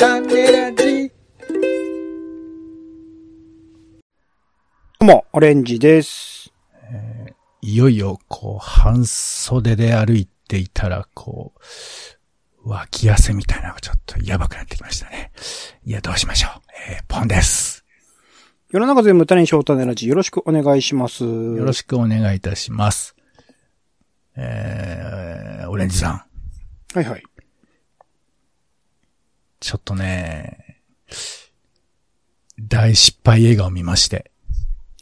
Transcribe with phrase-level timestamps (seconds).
[0.00, 1.10] 種ラジ。
[1.10, 1.14] ど
[5.02, 6.50] うも、オレンジです。
[7.60, 11.52] いよいよ、こう、半袖で歩いていたら、こ
[12.64, 15.32] う、脇汗みたいなのがちょっとやばくなってきましたね。
[15.84, 16.60] いや、どうしましょう。
[16.90, 17.84] えー、ポンです。
[18.70, 20.08] 世の中全部種にしよう種ラジ。
[20.08, 21.24] よろしくお願いします。
[21.24, 23.14] よよろしくお願いいたします。
[24.34, 26.24] えー、オレンジさん。
[26.94, 26.96] く。
[26.96, 27.22] はいはい。
[29.60, 30.82] ちょっとね、
[32.58, 34.30] 大失敗映画を見まして。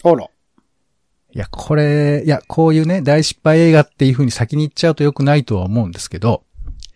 [0.05, 0.25] あら。
[0.25, 6.45] いや、これ、いや、こういうね、大失敗映画っていう風に先に言っちゃうと良くないとは思うんですけど、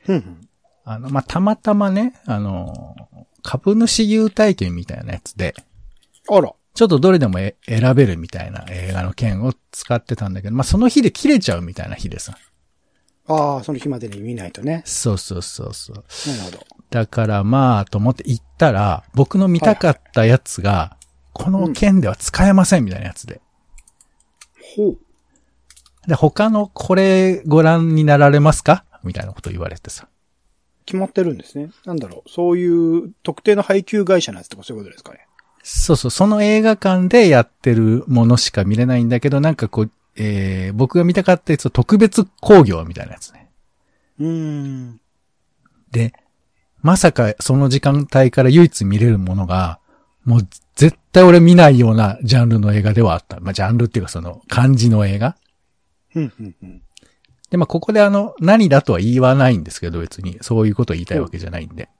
[0.04, 0.48] ふん。
[0.84, 2.96] あの、まあ、たまたまね、あの、
[3.42, 5.54] 株主優待券みたいなやつで、
[6.28, 6.52] あら。
[6.74, 12.36] ちょっとどれでもえ選べるみたいな映画の券を使ってたんだけど、まあ、その日で切れちゃうみたいな日でさ。
[13.26, 14.82] ああ、その日までに見ないとね。
[14.86, 15.96] そうそうそうそう。
[16.30, 16.66] なるほど。
[16.92, 20.98] だからまあ、と思って行ったら、僕の見たかったやつが、
[21.32, 23.40] この券では使えませんみたいなやつで。
[24.76, 24.98] ほう。
[26.06, 28.84] で、他のこれご覧になられますか？
[29.02, 30.06] みたいなこと言われてさ。
[30.84, 31.70] 決まってるんですね。
[31.86, 32.28] なんだろう。
[32.28, 35.26] そういう特定の配給会社のやつとかそういうことですかね。
[35.62, 43.48] そうそう、その映画館でやってるものしか見れないんだけど、なんかこう、えー、僕が見たかったやつを特別工業みたいなやつね。
[44.18, 45.00] うーん。
[45.90, 46.12] で、
[46.82, 49.78] まさかその時間帯から唯一見れるものが、
[50.24, 53.40] もう絶対俺見ないようなジャンルの映画ではあった。
[53.40, 55.36] まあ、ジャンルっていうかその漢字の映画。
[57.50, 61.90] で、まあ、ここであの、何だとは言わないんですけど、別に、そういうことを言いたいわけじゃないんで。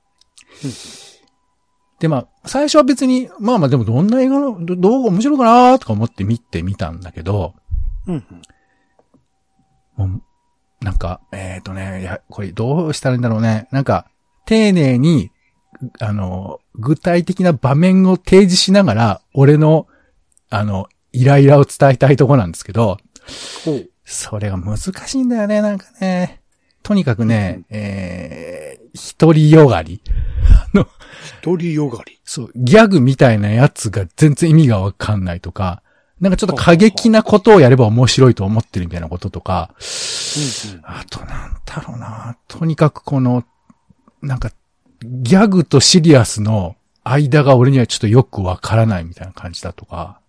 [1.99, 7.53] で、まあ、最初は別に、まあまあ、でもどんな映画の、どどう面白いかなとか思って見てみたんだけど、
[8.07, 10.09] うんうん。
[10.09, 13.67] もう、なんか、えっ、とね、いや、これどうしたらいいんだろうね。
[13.71, 14.07] なんか、
[14.53, 15.31] 丁寧に、
[15.99, 19.87] あの、具体的な場面を提示しながら、俺の、
[20.51, 22.99] あの、イライラを伝えたいとこなんですけど。
[24.05, 26.41] それが難しいんだよね、なんかね。
[26.83, 30.01] とにかくね、えー、独りよがり。
[31.41, 32.19] 一人よがり。
[32.23, 35.81] そう、ギャグみたいなやつが全然意味がわかんないとか、
[36.19, 40.81] なんかちょっと過激なことをやれば面白いと思ってるみたいなこととか、うんうん。
[40.83, 43.43] あとなんだろうな、とにかくこの、
[44.23, 44.51] なんか、
[45.03, 50.19] ギャグとシリアスの間が俺にはちょっとよくわからないみたいな感じだとか、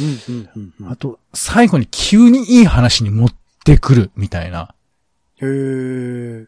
[0.00, 0.90] うんうんうんうん。
[0.90, 3.34] あと、最後に急にいい話に持っ
[3.64, 4.74] てくるみたいな、
[5.40, 6.46] へえ。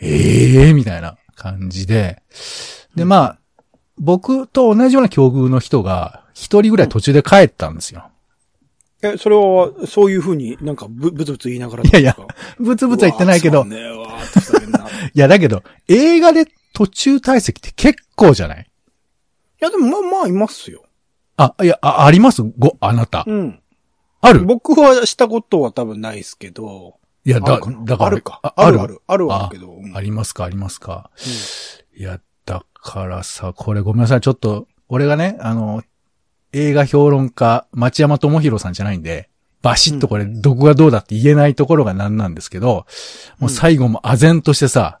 [0.00, 2.22] ええー、みたいな感じで、
[2.94, 3.38] で、まあ、
[3.96, 8.10] 僕と同じような境遇の人が、一人ぐらい途中で帰ったんですよ。
[9.02, 12.34] え、それは、そういうふうになんかぶ、ぶつぶつ言いながらいやいやですか？
[12.58, 13.64] ブツブツは言ってないけど、
[15.14, 18.66] いやだけど、映画で途中退席って結構じゃない？
[19.60, 20.84] や、でもまあまあいますよ。
[21.36, 22.42] あ、いや、あ、あります？
[22.58, 23.24] ご、あなた。
[23.26, 23.60] うん。
[24.20, 24.44] ある？
[24.44, 26.96] 僕はしたことは多分ないですけど。
[27.24, 28.40] いや、だだから、あるか。
[28.42, 28.80] あある？
[28.80, 29.00] ある。
[29.06, 29.72] あるはあるけど。
[29.72, 31.10] うんありますか、ありますか？
[31.96, 34.20] いや、だからさ、これごめんなさい。
[34.20, 35.82] ちょっと、俺がね、あの、
[36.52, 39.28] 映画評論家、町山智博さんじゃないんで、
[39.62, 42.86] バシッとこれ、どこがどうだって言えないところがなんなんですけど、
[43.38, 45.00] もう最後も唖然としてさ、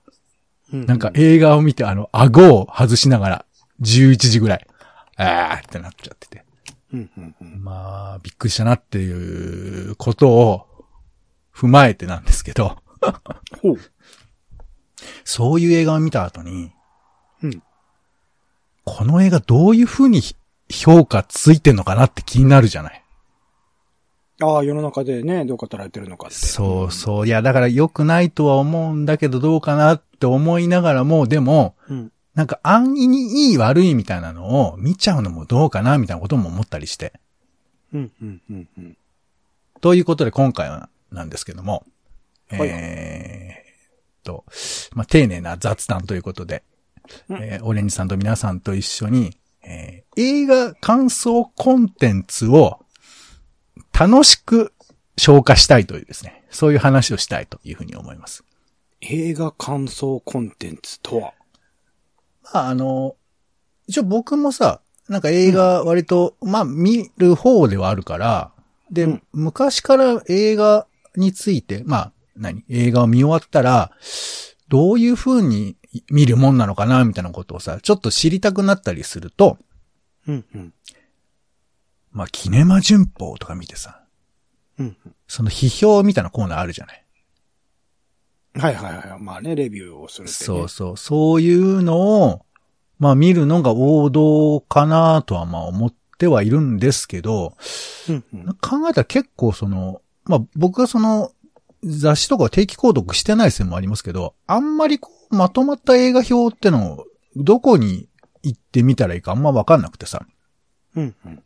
[0.72, 0.86] うん。
[0.86, 3.44] なんか映画を見て、あの、顎を外しながら、
[3.80, 4.66] 11時ぐらい、
[5.16, 6.44] あーってなっちゃってて。
[7.40, 10.66] まあ、びっくりしたなっていうことを
[11.54, 12.76] 踏まえてなんですけど。
[15.24, 16.72] そういう映画を見た後に、
[17.42, 17.62] うん。
[18.84, 20.20] この映画どういう風に
[20.70, 23.04] 評価ついてんのかなって気になるじゃない。
[24.40, 26.36] ああ、世の中でね、どう語られてるのかって。
[26.36, 27.26] そうそう。
[27.26, 32.12] いや、だから良くないとは思うんだけどどうかなって思いながらも、でも、うん。
[32.34, 37.12] なんか安易にいい悪いみたいなのを見ちゃうのもどうかなみたいなことも思ったりして。
[37.92, 38.96] うん、うん、うん、うん。
[39.80, 41.84] ということで今回はなんですけども、
[42.48, 44.44] はいえーっと、
[44.94, 46.62] まあ、丁寧な雑談ということで、
[47.28, 49.36] うんえーオレンジさんと皆さんと一緒に、
[49.68, 52.80] えー映画感想コンテンツを
[53.96, 54.72] 楽しく
[55.16, 58.42] 消化したいというですね、そういう話をしたいというふうに思います。
[59.00, 61.34] 映画感想コンテンツとは？
[62.52, 63.14] まあ、あの、
[63.86, 68.50] 一応僕もさ、なんか映画割と、まあ見る方ではあるから、
[68.90, 69.22] で、うん。
[69.32, 72.64] 昔から映画について、まあ、何？
[72.68, 73.92] 映画を見終わったら、
[74.66, 75.76] どういう風に
[76.10, 79.58] 見るもんなのかなみたいなことをさ、ちょっと知りたくなったりすると、
[80.26, 80.74] うん、うん。
[82.12, 84.02] まあ、キネマ旬報とか見てさ、
[84.78, 84.96] うん。
[85.26, 87.04] その批評みたいなコーナーあるじゃない。
[88.54, 89.22] はいはいはい。
[89.22, 90.30] まあね、レビューをするね。
[90.30, 90.96] そうそう。
[90.96, 92.44] そういうのを
[92.98, 97.54] まあ見るのが王道かなとはまあ思ってはいるんですけど、
[98.08, 98.46] うんうん。
[98.60, 101.32] 考えたら結構その、まあ僕がその
[101.84, 108.08] 雑誌とか定期購読してない線もありますけど、あんまりこうまとまった映画表ってのをどこに
[108.42, 110.26] 行ってみたらいいかあんまわかんなくてさ。
[110.96, 111.42] うんうん。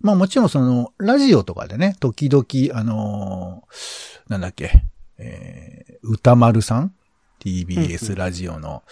[0.00, 4.84] まあもちろんその、ラジオとかでね、時々、あのーなんだっけ、
[5.18, 6.94] えー、歌丸さん
[7.40, 8.82] ?TBS んラジオの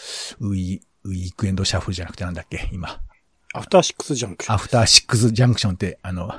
[0.41, 3.01] ウィ、ウィークエンドシャッフルじゃなくてなんだっけ今。
[3.53, 4.55] アフターシックスジャンクション。
[4.55, 6.33] アフターシックスジャンクションって、あの、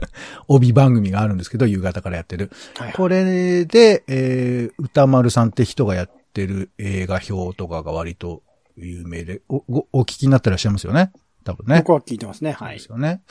[0.48, 2.50] 帯番組があるんですけど、夕方からやってる。
[2.76, 8.42] はいはいこれで、えー、歌丸さんって人がやってる映画表とかが割と
[8.76, 11.12] 有名で、お、ごお聞きになってらっしゃいますよね？
[11.44, 11.78] 多分ね。
[11.78, 12.52] 僕は聞いてますね。
[12.52, 12.86] はいです。
[12.86, 13.22] よね。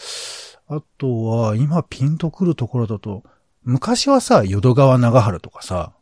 [0.69, 3.23] あとは、今ピンとくるところだと、
[3.63, 5.93] 昔はさ、淀川長春とかさ、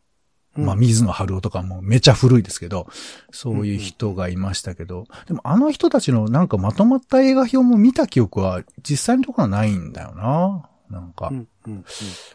[0.54, 2.88] まあ、水野春夫とかもめちゃ古いですけど、
[3.32, 10.70] そういう人がいましたけど、でもあの人たちのなんかまとまった映画表も見た記憶は実際のところはないんだよな。
[10.90, 11.36] なんかう。
[11.36, 11.86] んうんうん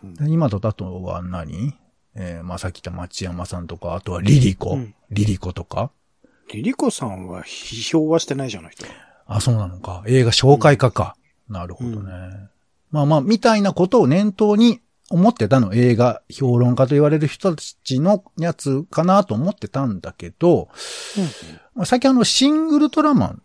[0.05, 1.75] うんで今とだとは何？
[2.19, 4.75] えー、まあ、さっき言った町山さんとか、あとはリリコ。
[4.75, 5.93] うんリリコとか。
[6.53, 8.85] リリコさんは批評はしてないじゃん、あの人。
[9.27, 10.03] あ、そうなのか。
[10.07, 11.17] 映画紹介家か。
[11.49, 12.49] なるほどね。
[12.91, 14.81] まあまあ、みたいなことを念頭に
[15.11, 15.75] 思ってたの。
[15.75, 20.69] 映画評論家と言われる人たちのやつかなと思ってたんだけど、
[21.75, 23.43] まあ、最近あの、シングルトラマン、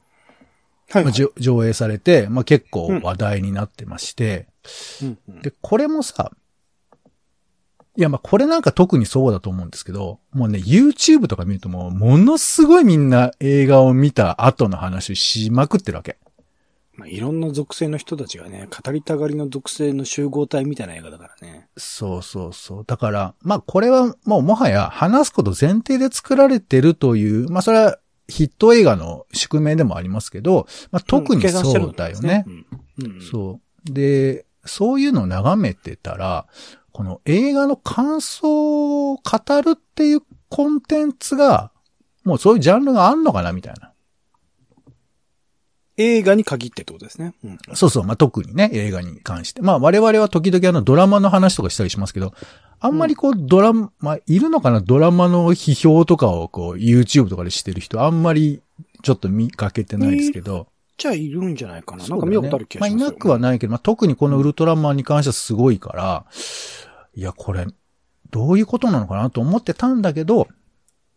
[0.89, 1.13] はいはい。
[1.13, 4.47] 上映されて、まあ結構話題になってまして、
[5.01, 6.31] うんうんで、これもさ、
[7.97, 16.17] いや、まあ、これなんか特にそうだと思うんですけど、もうね、YouTube とか見るともう、ものすごいみんな映画を見た後の話しまくってるわけ。
[16.93, 21.67] まあ、いろんな属性の人たちがね、語りたがりの属性の集合体みたいな映画だからね。
[21.75, 22.83] そうそうそう。
[22.85, 27.97] だから、まあこれはもうもはや話すこと前提で作られてるという、まあそれは
[28.27, 32.43] ヒット映画の宿命でもありますけど、まあ特にそうだよね。
[32.47, 32.65] うん。
[32.99, 33.59] うんうんそ
[33.89, 33.93] う。
[33.93, 36.45] で、そういうのを眺めてたら、
[37.01, 41.71] この映画の感想を語るっていうコンテンツが、
[42.23, 43.91] もうそういうジャンルがあんのかなみたいな。
[45.97, 47.33] 映画に限ってってことですね。
[47.43, 47.57] うん。
[47.73, 49.63] そうそう、まあ、特にね、映画に関して。
[49.63, 52.35] まあ、我々は時々あのドラマの話とかしたりしますけど、
[52.79, 54.79] あんまりこうドラマ、まあ、いるのかな？
[54.79, 58.61] ドラマの批評とかをこう YouTube とかでしてる人、あんまり
[59.01, 60.67] ちょっと見かけてないですけど。
[60.99, 62.03] じゃあいるんじゃないかな。
[62.03, 66.25] ねなか見たことある気がしますまあ、いなくはないけど、まあ、特にこのウルトラマンに関してはすごいから、
[67.13, 67.65] いや、これ、
[68.29, 70.47] どういうことなのかなと思ってたんだけど、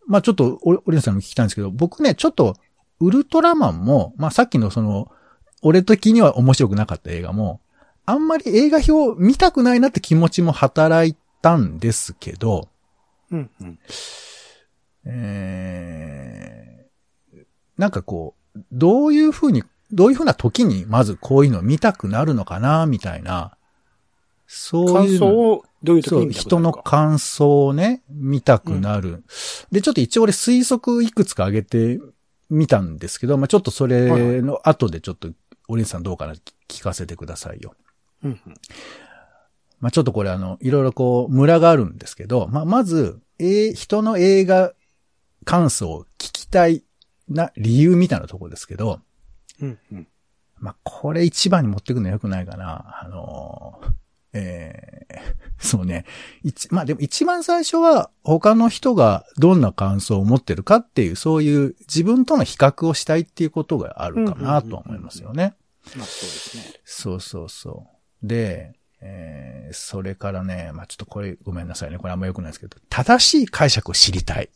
[0.07, 2.57] まあ、ちょっと、オオレンさんにも聞きたいんですけど、僕ね、ちょっと、
[3.01, 5.11] ウルトラマンも、まあ、さっきのその、
[5.63, 7.61] 俺的には面白くなかった映画も、
[8.07, 12.69] あんまり映画表見たくないなって気持ちも働いたんですけど、
[13.31, 13.79] うんうん。
[15.07, 17.45] えー、
[17.79, 23.57] なんかこう、どういうふうに、どういうふうな時にまずこういうの見たくなるのかな、みたいな、
[24.47, 25.19] そう感いうの。
[25.19, 26.73] 想をどういう時に見たくな人の。
[26.73, 29.25] 感想をね、見たくなる。
[29.73, 32.01] で、ちょっと一応俺推測いくつか上げて
[32.51, 35.29] みたんですけど、まあちょっとそれの後でちょっと、
[35.69, 36.35] オリンさんどうかな
[36.69, 37.75] 聞かせてくださいよ。
[38.23, 38.55] うんうん。
[39.81, 44.73] まあちょっとこれあの、いろいろこう、ムラがあるんですけど、まあまず、えー人の映画
[45.45, 46.85] 感想を聞きたい
[47.29, 49.01] な理由みたいなところですけど、
[49.61, 50.09] うんうん。
[50.59, 53.01] まあこれ一番に持ってくのは良くないかな。
[53.03, 53.93] あのー
[54.35, 56.05] えー そうね。
[56.43, 65.55] 一、まあでも一番最初は他の人がどんな感想を持ってるかっていう、そういう自分との比較をしたいっていうことがあるかなとは思いますよね。
[65.97, 66.81] まあそうですね。
[66.85, 67.87] そうそうそ
[68.23, 68.27] う。
[68.27, 71.99] で、えー、それからね、まあ、ちょっとこれごめんなさいね。
[71.99, 74.49] これあんま良くないですけど、正しい解釈を知りたい。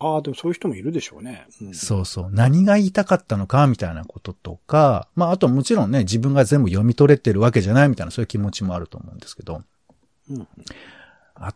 [0.00, 1.46] ああ、でもそういう人もいるでしょうね。
[1.60, 2.30] うんそうそう。
[2.30, 9.62] 何が言いたかったのか、みたいなこととか、まあ、あともちろんね、自分が全部読み取れてるわけじゃないみたいな、そういう気持ちもあると思うんですけど、
[10.30, 10.46] うん
[11.34, 11.52] あ、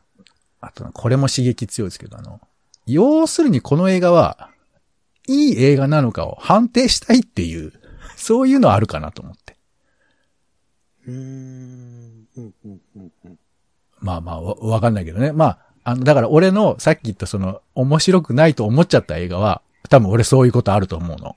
[0.61, 2.41] あと、これも刺激強いですけど、あの、
[2.87, 4.51] 要するにこの映画は、
[5.29, 7.73] いい映画なのかを判定したいっていう、
[8.17, 9.57] そういうのあるかなと思って。
[11.07, 12.27] うーん。
[12.37, 13.39] うんうんうんうん。
[14.01, 15.33] まあまあ、わわかんないけどね。
[15.33, 21.37] まあ、あの、だから俺のさっき言ったその、面白くないと思っちゃった映画は、多分俺そういうことあると思うの。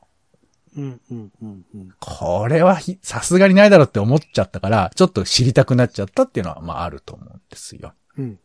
[0.77, 1.93] うんうんうんうん。
[1.99, 7.93] これはひさすがにないだろうって思っちゃったから、ちょっと知りたくなっちゃったっていうのは、まああると思うんですよ。
[8.17, 8.39] うん。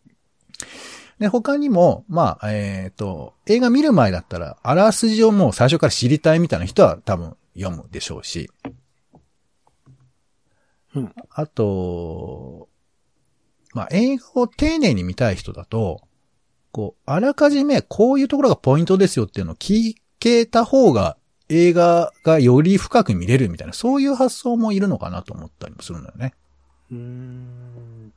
[1.18, 8.50] で、他にも、まあ、えっ、と、映画見る前だったら、あらすじをもう最初から知りたいみたいな人は多分読むでしょうし。
[10.94, 11.14] うん。
[11.30, 12.69] あと、
[13.72, 16.02] まあ、映画を丁寧に見たい人だと、
[16.72, 21.16] こう、あらかじめこういうところがポイントですよっていうのを聞けた方が
[21.48, 26.34] 映画がより深く見れるみたいな、そういう発想もいるのかなと思ったりもするんだよね。
[26.90, 28.12] うーん。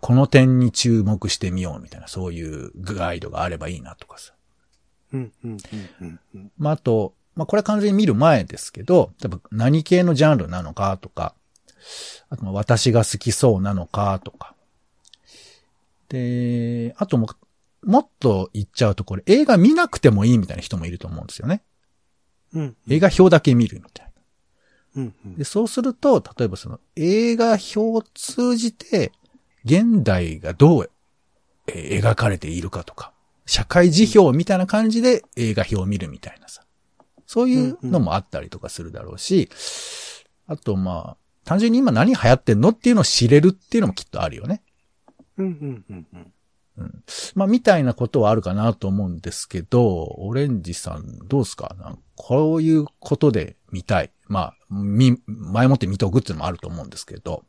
[0.00, 4.32] この点に注目してみようみたいな、そういうガイドがあればいいなとかさ。
[5.12, 5.56] うん、うん、
[6.00, 6.50] うん、うん。
[6.58, 11.34] まあ、あと、まあ、これは完全に見る前ですけど、例えば何系のジャンルなのかとか、
[12.30, 14.55] あとまあ私が好きそうなのかとか。
[16.08, 17.28] で、あとも、
[17.82, 21.62] もっと言っちゃうとこれ映画見なくてもいいみたいな人もいると思うんですよね。
[22.52, 22.76] うん。
[22.88, 25.02] 映画表だけ見るみたいな。
[25.02, 25.36] うん、うん。
[25.36, 29.12] で、そうすると、例えばその映画表を通じて、
[29.64, 30.90] 現代がどう、
[31.68, 33.12] えー描かれているかとか、
[33.44, 36.62] 社会辞表みたいな感じで映画表を見るみたいなさ。
[37.26, 39.50] そういうのもあったりとかするだろうし、
[40.46, 44.62] あとまあ、単純に今何流行ってんのっていうのを知れるっていうのもきっとあるよね。
[45.38, 46.32] うん、うん、うん、
[46.78, 47.04] うん。
[47.34, 51.74] まあ、みたいなことはあるかなと思うんですけど、オレンジさんどうすか？
[51.78, 54.10] なんこういうことで見たい。
[54.28, 57.44] まあ、み、前もって見とくっていうのもあると思うんですけど。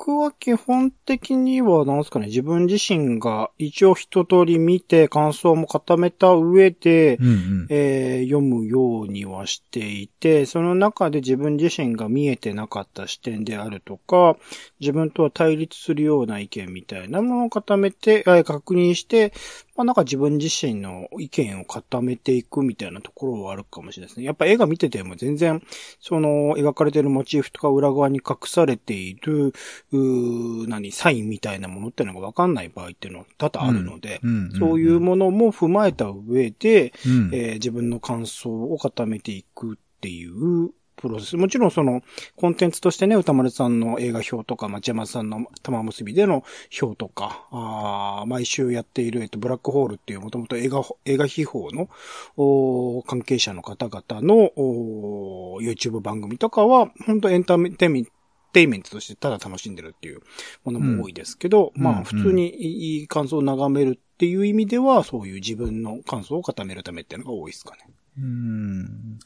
[0.00, 7.66] 僕は基本的には、なんですかね、自分自身が一応一通り見て感想も固めた上で、うんうん。
[7.68, 14.36] えー読むようにはしていて、その中で自分自身が見えてなかった視点であるとか、
[14.80, 19.34] 自分とは対立するような意見みたいなものを固めて、えー確認して、
[19.76, 24.26] まあなんか自分自身の意見を固めていくみたいなところはあるかもしれないですね。
[24.26, 25.62] やっぱ映画見てても全然、
[26.00, 29.52] その描かれてるモチーフとか裏側に隠されている、
[29.92, 34.20] うー何、サインみたいなものっていうのがわかんない場合っていうのは多々あるので、
[34.58, 41.36] そういうものも踏まえた上で、うんえー自分の感想を固めていくっていうプロセス。
[41.36, 42.02] もちろんその
[42.36, 46.44] コンテンツとしてね、歌丸さんの映画表とか、町山さんの玉結びでの
[46.80, 51.88] 表とか、あー毎週やっている、えっと、ブラックホールっていうもともと映画、映画秘宝の
[52.36, 58.10] おー関係者の方々のおー YouTube 番組とかは、本当エンターテイメント
[58.52, 60.22] テイメントとしてただ楽しんでるっていう
[60.64, 67.86] ものも多いですけど、うんうんまあ普通にいい感想を眺めるっていう意味では、そういう自分の感想を固めるためっていうのが多いですかね。
[68.18, 69.18] うん。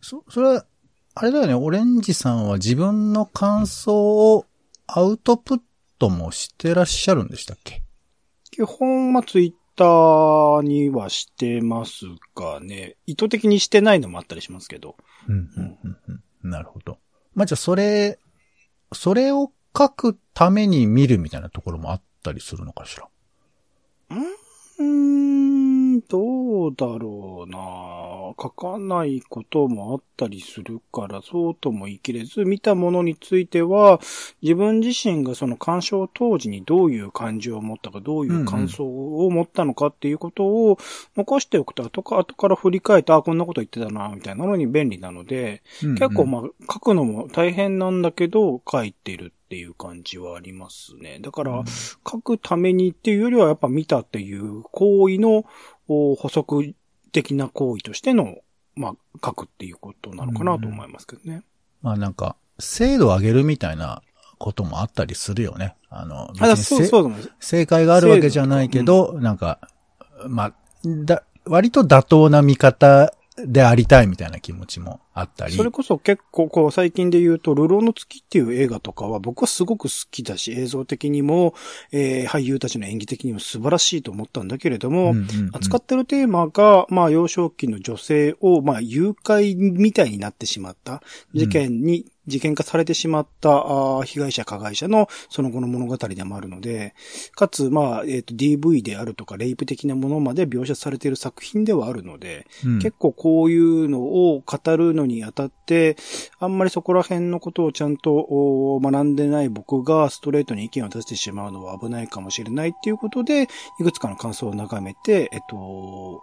[0.00, 0.66] そ、それは、
[1.18, 4.44] あれだよね、オレンジさんは自分の感想を
[4.86, 5.60] アウトプッ
[5.98, 7.82] トもしてらっしゃるんでしたっけ？
[8.50, 12.04] 基本、まあツイッターにはしてます
[12.34, 14.98] がね、意図的にしてないのもあったりしますけど。
[15.26, 15.96] うん、うん、うん、
[16.42, 16.50] うん。
[16.50, 16.98] なるほど。
[17.34, 18.18] まあ、じゃあ、それ、
[18.92, 23.08] それを書くために見るみたいなところもあったりするのかしら？
[24.10, 25.15] うーん、
[26.08, 27.58] どうだろうな。
[28.40, 34.00] 書かないこともあったりするから、そうとも言い切れず、見たものについては、
[34.42, 40.78] 自分自身がその鑑賞当時にどういう感情を持ったか、どういう感想を持ったのかっていうことを
[41.16, 51.20] 残しておくと、後か後から振り返って、あ、こんなこと言ってたな、みたいなのに便利なので、結構まあ、書くのも大変なんだけど、書いてるっていう感じはありますね。
[51.20, 51.64] だから、
[52.08, 55.44] 書くためにっていうよりはやっぱ見たっていう行為のお
[55.86, 56.74] 補足
[57.12, 58.38] 的な行為としての、
[58.74, 61.42] まあ、書くっていうことなのかなと思いますけどね。
[61.82, 64.02] まあなんか、精度を上げるみたいな
[64.38, 65.76] こともあったりするよね。
[65.88, 67.12] あの、あ、そう、そう。
[67.40, 69.60] 正解があるわけじゃないけど、なんか、
[70.26, 70.54] まあ、
[71.04, 73.14] だ、割と妥当な見方
[73.44, 75.52] でありたいみたいな気持ちもあったり。
[75.54, 81.54] それこそ結構こう最近で言うと、流浪の月っていう映画とかは僕はすごく好きだし、映像的にも、
[81.92, 91.02] えー俳優たちの演技的にも素晴らしいと思ったんだけれども、うんうんうん扱ってるテーマが、まあ幼少期の女性を、まあ誘拐みたいになってしまった、
[91.34, 96.94] 事件に、事件化されてしまった被害者、加害者のその後の物語でもあるので、
[97.34, 105.96] かつ、まあ、えっ、と、DV であるとか、レイプ的なものまで描写されている作品ではあるので、うん結構こういうのを語るのにあたって、
[106.38, 113.48] あんまりそこら辺のことをちゃんとお学んでない僕がストレートに意見を出してしまうのは危ないかもしれないっていうことで、
[113.80, 116.22] いくつかの感想を眺めて、えっと、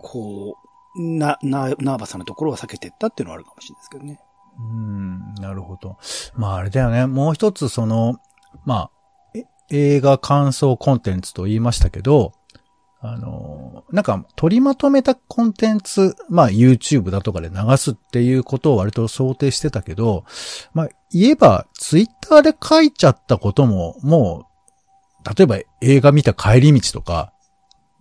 [0.00, 4.20] こう、な、な、ナーバスなところを避けていったっていうのはあるかもしれないですけどね。
[4.58, 5.96] うん、なるほど。
[6.34, 7.06] まああれだよね。
[7.06, 8.20] もう一つその、
[8.64, 8.90] まあ、
[9.70, 12.32] 映画感想コンテンツと言いましたけど、
[13.00, 20.24] あの、なんか取りまとめたコンテンツ、まあ YouTube だとかで流すっていうことを割と想定してたけど、
[20.72, 24.46] まあ言えば Twitter で書いちゃったこともも
[25.24, 27.32] う、例えば映画見た帰り道とか、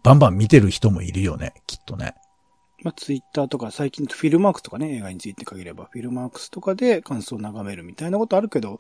[0.04, 2.16] バンバン見てる人もいるよね、きっとね。
[2.84, 8.78] まあ、ツイッターとか最近フィルマークスとかね、映画について限れば、フィルマークスとかで感想を眺めるみたいなことあるけど、ま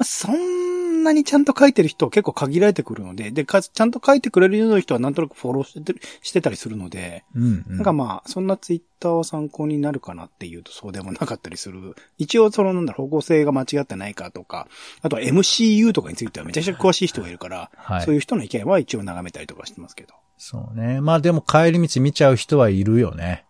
[0.00, 7.76] あ、そんんなにちゃんと書いてる人は結構限られてくるので、で、かちゃんと書いてくれるような人はなんとなくフォローしててしてたりするので、うん、うん。
[7.76, 11.96] なんかまあ、そんなツイッターは参考になるかなっていうとそうでもなかったりする。
[12.18, 14.68] 一応そのなんだろう、方向性が間違ってないかとか、
[15.02, 20.14] あとは MCU とかについてはめちゃくちゃ詳しい人がいるから、はいそういう人の意見は一応眺めたりとかしてますけど。
[20.42, 21.02] そうね。
[21.02, 23.44] まあでも帰り道見ちゃう人はいるよね。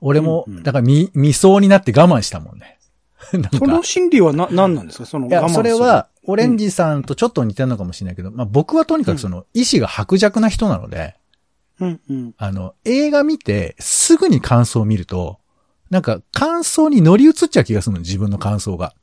[0.00, 2.78] 俺も、うんうんだから見、見そうになって我慢したもんね。
[3.32, 5.04] なんかその心理はな、何なんですか？
[5.06, 11.16] そのいや、我慢するそれは、オレンジさんとちょっと似てるのかもしれないけど、まあ僕はとにかくその、意志が薄弱な人なので、
[11.80, 12.34] うんうん。
[12.38, 15.38] あの、映画見て、すぐに感想を見ると、
[15.90, 18.94] なんか、感想に乗り移っちゃう気がするの、自分の感想が。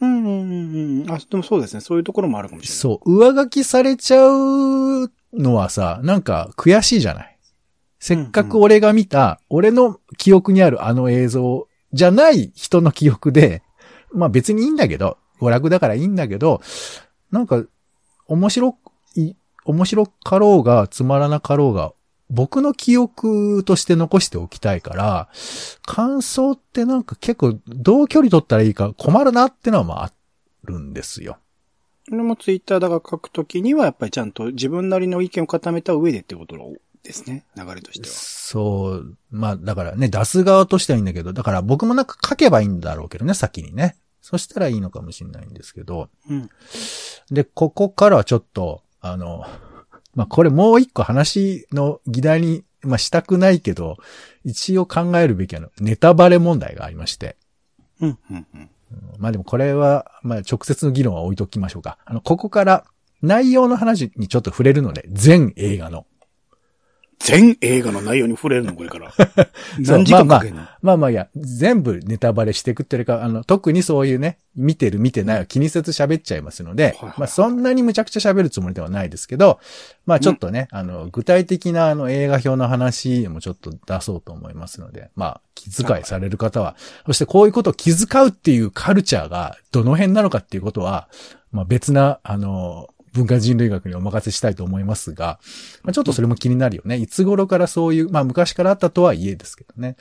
[0.00, 1.10] うんうんうんうん。
[1.10, 1.80] あ、でもそうですね。
[1.80, 2.78] そういうところもあるかもしれない。
[2.78, 7.38] そう、上書きされちゃうのはさ、なんか悔しいじゃない？
[7.98, 13.62] せっかく俺が見た、俺の記憶にあるあの映像じゃない人の記憶で、
[14.12, 16.60] まあ別にいいんだけど、娯楽だからいいんだけど、
[17.30, 17.62] なんか、
[18.26, 18.78] 面白
[19.16, 19.34] い、
[19.64, 21.92] 面白かろうが、つまらなかろうが、
[22.28, 25.28] 僕の記憶として残しておきたいから、
[25.82, 30.12] 感想ってなんか結構、どう距離取ったらいいか困るなってのはまああ
[30.64, 31.38] るんですよ。
[32.08, 36.56] それもツイッターだから書くときには、やっぱりちゃんと自分なりの意見を固めた上でってこと
[37.02, 37.44] ですね。
[37.56, 38.14] 流れとしては。
[38.14, 39.16] そう。
[39.30, 43.96] まあ、だからね、出す側としてはいいんだけど、だから僕もなんか書けばいいんだろうけどね、先にね。
[44.20, 46.08] そしたらいいのかもしれないんですけど。
[46.28, 46.50] うん。
[47.30, 49.44] で、ここからはちょっと、あの、
[50.14, 53.96] まあ、これもう一個話の議題に、まあ、したくないけど、
[54.44, 57.36] 一応考えるべきあの、ネタバレ問題がありまして。
[58.00, 58.70] うん、うん、うん。
[59.18, 61.98] まあでもこれは、まあ直接の議論は置いときましょうか。
[62.04, 62.84] あの、ここから
[63.22, 66.06] 内容の話にちょっと触れるので、全映画の。
[67.20, 69.12] 全映画の内容に触れるの、これから。
[69.78, 79.60] 何時間かけんの、まあまあいや、全部ネタバレしていくっていうか、あの、特にそういうね、見てる見てないは気にせず喋っちゃいますので、はいはいまあそんなにむちゃくちゃ喋るつもりではないですけど、
[80.06, 86.74] まあちょっとね、あの、具体的なあの映画表の話もちょっと出そうと思いますので、まあ気遣いされる方は、
[87.04, 91.08] そしてこういうことを気遣うっていうカルチャーがどの辺なのかっていうことは、
[91.52, 95.40] まあ別な、あの、文化人類学にお任せしたいと思いますが、
[95.82, 96.96] まあ、ちょっとそれも気になるよね。
[96.96, 99.96] いつ頃からそういう、まあ昔からあったとはいえですけどね。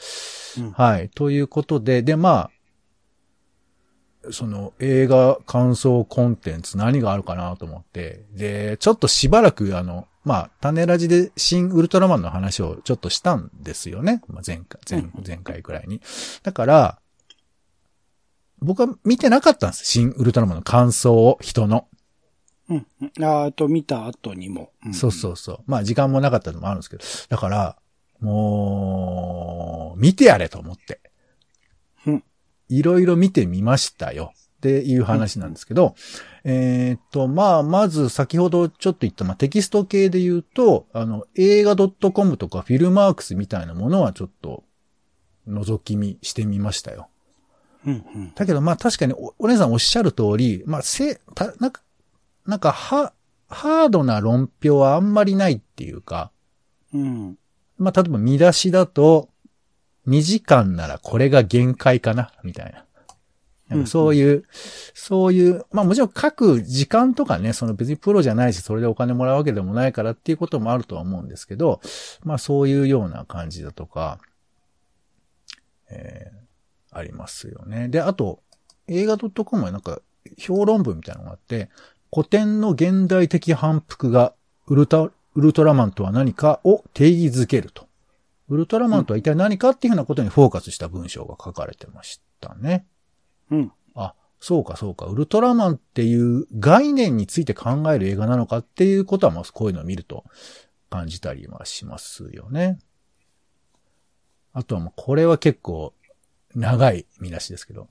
[0.57, 1.09] うんはい。
[1.09, 14.21] ということで、で、まあ、その映画感想コンテンツ何があるかなと思って、で、ちょっとしばらくあの、まあ、種ラジで新ウルトラマンの話をちょっとしたんですよね。
[14.27, 16.01] まあ、前回、前うん、前回くらいに。
[16.43, 16.99] だから、
[18.61, 19.85] 僕は見てなかったんです。
[19.85, 21.87] 新ウルトラマンの感想を、人の。
[22.69, 22.87] うん。
[23.01, 23.25] うん。
[23.25, 24.71] ああと見た後にも。
[24.87, 25.59] んそうそうそう。
[25.65, 27.03] まあ時間もなかったのもあるんですけど。
[27.29, 27.77] だから、
[28.19, 31.01] もう、見てやれと思って。
[32.05, 32.23] うん
[32.71, 34.31] いろいろ見てみましたよ。
[34.57, 35.95] っていう話なんですけど、
[36.43, 44.63] えーっと、まあ、まず先ほどちょっと言った、まあ、テキスト系で言うと、あの、映画 .com とかフィルマークスみたいなものはちょっと、
[45.47, 47.07] 覗き見してみましたよ。
[47.85, 48.33] うん、うん。
[48.35, 51.81] だけど、まあ確かにお、お姉さんおっしゃる通り、まあ、せ、た、なんか、
[52.49, 53.13] なんか、は、
[53.47, 56.31] ハードな論評はあんまりないっていうか、
[56.93, 57.37] うん。
[57.77, 59.29] まあ、例えば見出しだと、
[60.07, 62.85] 2時間ならこれが限界かな、みたいな。
[63.69, 64.45] なんかそういう、
[64.95, 71.79] そういう、まあもちろん書く時間とかね、その別にプロじゃないし、それでお金もらうわけでもないからっていうこともあるとは思うんですけど、
[72.23, 74.17] まあそういうような感じだとか、
[75.91, 77.89] えー、ありますよね。
[77.89, 78.41] で、あと、
[78.87, 80.01] 映画 .com はなんか
[80.39, 81.69] 評論文みたいなのがあって、
[82.13, 84.33] 古典の現代的反復が
[84.67, 87.87] ウルタ、ウルトラマンとは何かを定義づけると。
[88.49, 92.85] ウルトラマンとは一体何かっていうふうなことにフォーカスした文章が書かれてましたね。
[93.51, 93.71] うん。
[93.95, 95.05] あ、そうかそうか。
[95.05, 100.23] ウルトラマンっていう概念について考える映画なのかっていうことは、まあこういうのを見ると
[100.89, 102.79] 感じたりはしますよね。
[104.53, 105.93] あとはもうこれは結構
[106.55, 107.87] 長い見出しですけど、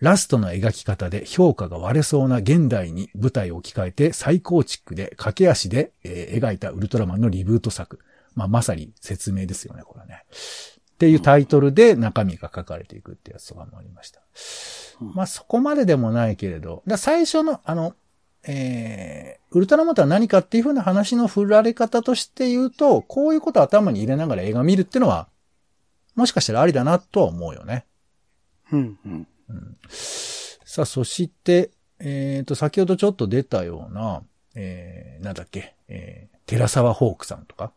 [0.00, 7.98] ラストの描き方で評価が割れそうな現代に舞台を置き換えて再構築で駆け足で、えー描いたウルトラマンのリブート作。
[8.34, 10.24] まあまさに説明ですよね、これはね。
[10.30, 14.20] っていうタイトルで中身が書かれていくってやつとかもありました。
[15.00, 17.94] うんまあそこまででもないけれど、だ最初のあの、
[18.46, 25.28] えー、ウルトラマンとは何かっていう風な話の振られ方として言うと、こういうことを頭に入れながら映画見るっていうのは、
[26.14, 27.84] もしかしたらありだなとは思うよね。
[28.72, 29.28] うん、うん。
[29.90, 34.22] さあ、そして、えっ、と、先ほどちょっと出たような、
[34.54, 37.72] えー、なんだっけ、えー、寺沢ホークさんとか、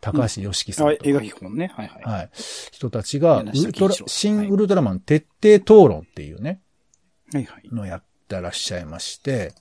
[0.00, 1.72] 高橋良樹さんとか、、あ映画基本ね。
[1.74, 2.02] はいはい。
[2.02, 2.30] はい、
[2.72, 6.60] 人たちが、ウルトラ新ウルトラマン徹底討論っていうね、
[7.32, 7.68] はいはい。
[7.72, 8.02] のやっ
[8.36, 9.52] ってらっしゃいまして、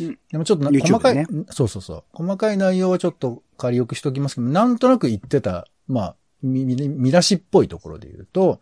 [0.00, 2.04] うんでもちょっと細かい、そうそうそう。
[2.12, 8.60] 細かい内容はちょっと仮置きしておきますけど、なんとなく言ってた、まあ、見出しっぽいところで言うと、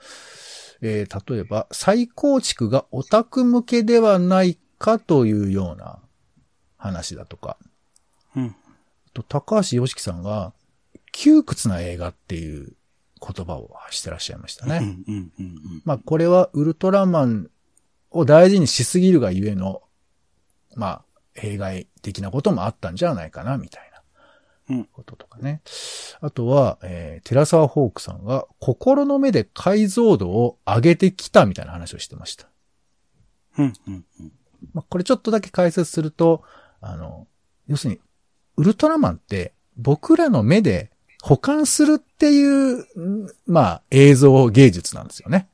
[0.82, 5.98] えー例えば、再構築がオタク向けではないかというような
[6.76, 7.56] 話だとか、
[8.34, 8.56] うん。
[9.14, 10.52] と高橋良樹さんが、
[11.12, 12.76] 窮屈な映画っていう
[13.20, 14.78] 言葉を発してらっしゃいましたね。
[14.78, 15.82] うん、うん、うん。
[15.84, 17.50] まあ、これはウルトラマン
[18.10, 19.82] を大事にしすぎるがゆえの、
[20.74, 21.02] まあ、
[21.34, 23.85] 弊害的なこともあったんじゃないかな、みたいうんな
[24.92, 25.60] こととかね。
[26.20, 32.48] あとは、えー、寺沢ホークさんが、心の目で解像度を上げてきたみたいな話をしてました。
[33.58, 34.32] うん、うん、うん。
[34.72, 36.42] まあ、これちょっとだけ解説すると、
[36.80, 37.26] あの、
[37.68, 38.00] 要するに、
[38.56, 40.90] ウルトラマンって僕らの目で
[41.22, 42.78] 保管するっていう、
[43.24, 45.48] んまあ、映像芸術なんですよね。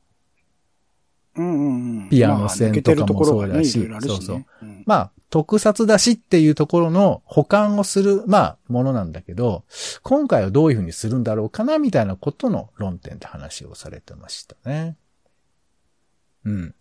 [1.37, 2.09] うんうんうん。
[2.11, 9.64] ピアノ線とかもそうだしそうそううんまあ、特撮だしっていうところの保管をする、まあ、ものなんだけど、
[10.02, 14.98] 今回はどういうふうにするんだろうかな、みたいなことの論点で話をされてましたね。
[16.44, 16.74] うん。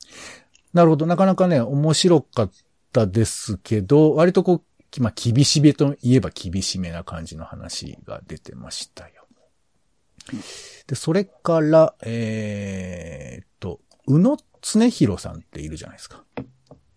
[0.74, 1.06] なるほど。
[1.06, 2.52] なかなかね、面白かっ
[2.92, 4.62] たですけど、割とこ
[5.00, 9.26] う、まあ、厳しめといえば厳しめな感じの話が出てましたよ。
[10.88, 16.26] で、それから、えーっと、宇野恒弘さんっているじゃないですか。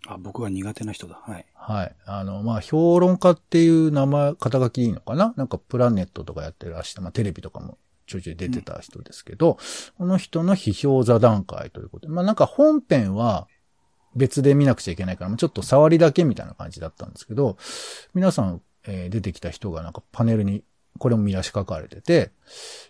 [0.07, 1.21] あ、僕が苦手な人だ。
[1.23, 1.47] はい。
[1.55, 1.97] はい。
[2.05, 5.33] あの、まあ、評論家っていう名前、肩書きいいのかな？
[5.37, 9.57] なんかプラネットとかやってらして、まあ、テレビとかもちょいちょい出てた人ですけど、
[9.97, 13.49] この人の批評座談会ということで、まあ、なんか本編は
[14.15, 17.57] 別で見なくちゃいけないから、ちょっと触りだけみたいな感じだったんですけど、
[18.13, 20.63] 皆さん、えー出てきた人がなんかパネルに、
[20.99, 22.31] これも見出し書かれてて、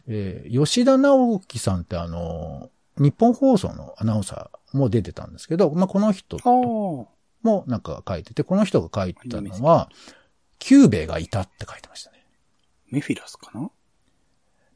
[0.08, 6.38] えー吉田直樹さんってあの、ニッポン放送のアナウンサーも出てたんですけど、まあ、この人。
[7.44, 9.90] もなんか書いてて、この人が書いたのは、
[10.58, 12.24] キューベイがいたって書いてましたね。
[12.90, 13.70] メフィラスかな？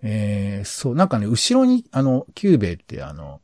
[0.02, 3.40] えー、そう、なんかね、後ろに、あの、キューベイってあの、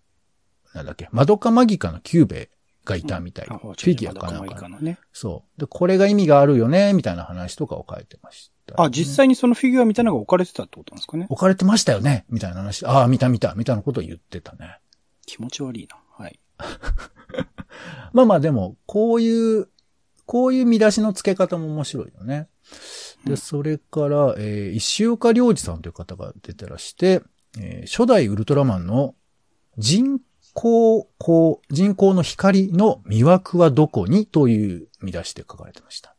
[0.75, 2.49] なんだっけ、まどかマギカのキューベイ
[2.85, 3.55] がいたみたいな。
[3.55, 4.99] あフィギュアかなんかね。
[5.15, 5.61] そう。
[5.61, 11.25] で、これが意味があるよね、みたいな話とかを書いてました、あ、実際にそのフィギュアみたいなのが置かれてたってことなんですかね？
[11.31, 12.85] 置かれてましたよねみたいな話。
[12.85, 14.81] ああ、見た見た、みたいなことを言ってたね。
[15.25, 15.97] 気持ち悪いな。
[16.65, 17.47] はい。
[18.13, 19.69] まあまあでも、こういう、
[20.27, 22.49] こういう見出しの付け方も面白いよね。
[23.25, 27.23] で、それから、えー石岡良二さんという方が出てらして、
[27.59, 29.15] えー初代ウルトラマンの
[29.79, 30.21] 人
[30.55, 36.15] 工光、人工の光の魅惑はどこにという見出しで書かれてました。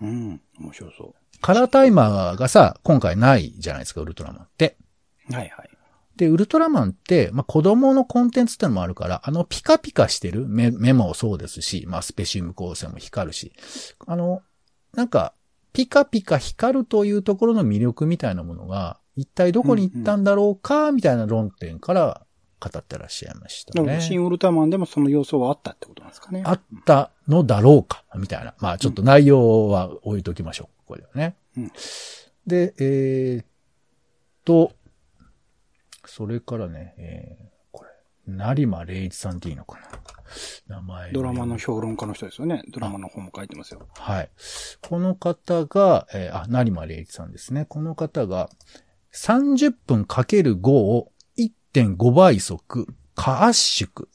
[0.00, 0.40] うん。
[0.58, 4.76] 面白そカラータイマーがさ、今回ないじゃないですか、ウルトラマンって。
[5.30, 5.34] う。
[5.34, 5.70] はいはい。
[6.20, 13.54] で、ウルトラマンって、まあ、子供のコンテンツってのもあるから、あの、ピカピカしてる目、目もそうですし、まあ、スペシウム光線も光るし、
[14.06, 14.42] あの、
[14.92, 15.32] なんか、
[15.72, 22.26] ピカピカ光るというところの魅力みたいなものが、一体どこに行ったんだろうか、みたいな論点から
[22.60, 24.00] 語ってらっしゃいましたね。
[24.02, 26.42] 新ウルトラマンでもその要素はあったってことなんですかね。
[26.44, 28.54] あったのだろうか、みたいな。
[28.58, 30.86] まあ、ちょっと内容は置いときましょう。
[30.86, 31.34] これはね。
[31.56, 31.72] うん
[32.46, 33.46] で、えーっ
[34.44, 34.72] と、
[36.06, 37.90] それからね、えー、これ、
[38.26, 39.78] 成間礼一さんっていいのか
[40.68, 41.12] な名前。
[41.12, 42.62] ドラマの評論家の人ですよね。
[42.68, 43.86] ドラマの本も書いてますよ。
[43.96, 44.30] はい。
[44.80, 47.66] この方が、えーあ、成間礼一さんですね。
[47.68, 48.50] この方が、
[49.12, 54.08] 30分かける5を1.5倍速、過圧縮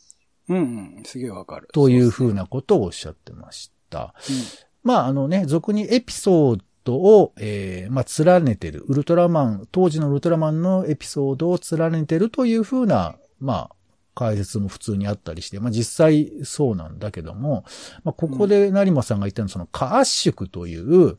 [0.47, 0.57] うん
[0.97, 1.03] うん。
[1.03, 1.67] すげえわかる。
[1.73, 4.13] といううふうなことをおっしゃってました。
[4.27, 4.69] ですね。
[4.83, 8.83] まあ、あのね、俗にエピソードを、えーまあ、連ねてる。
[8.87, 13.75] ウルトラマン、当時のウルトラマンのエピソードを連ねてるというふうな、まあ、
[14.13, 17.65] 解説も普通にあったりして、まあ、実際そうなんだけども、
[18.03, 21.17] まあ、ここで成馬さんが言ったのは、その、過圧縮という、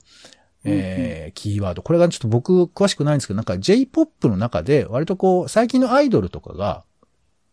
[0.64, 1.82] えーキーワード。
[1.82, 6.84] これがちょっと僕詳しくないんですけど、なんか J-POP の中で割とこう、最近のアイドルとかが、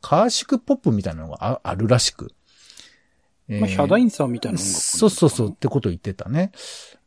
[0.02, 2.32] 過圧縮ポップみたいなのがああるらしく。
[3.47, 3.62] えうん。
[3.62, 6.52] まあ、ヒャダインさんみたいな音楽そうそうそうってことを言ってたね。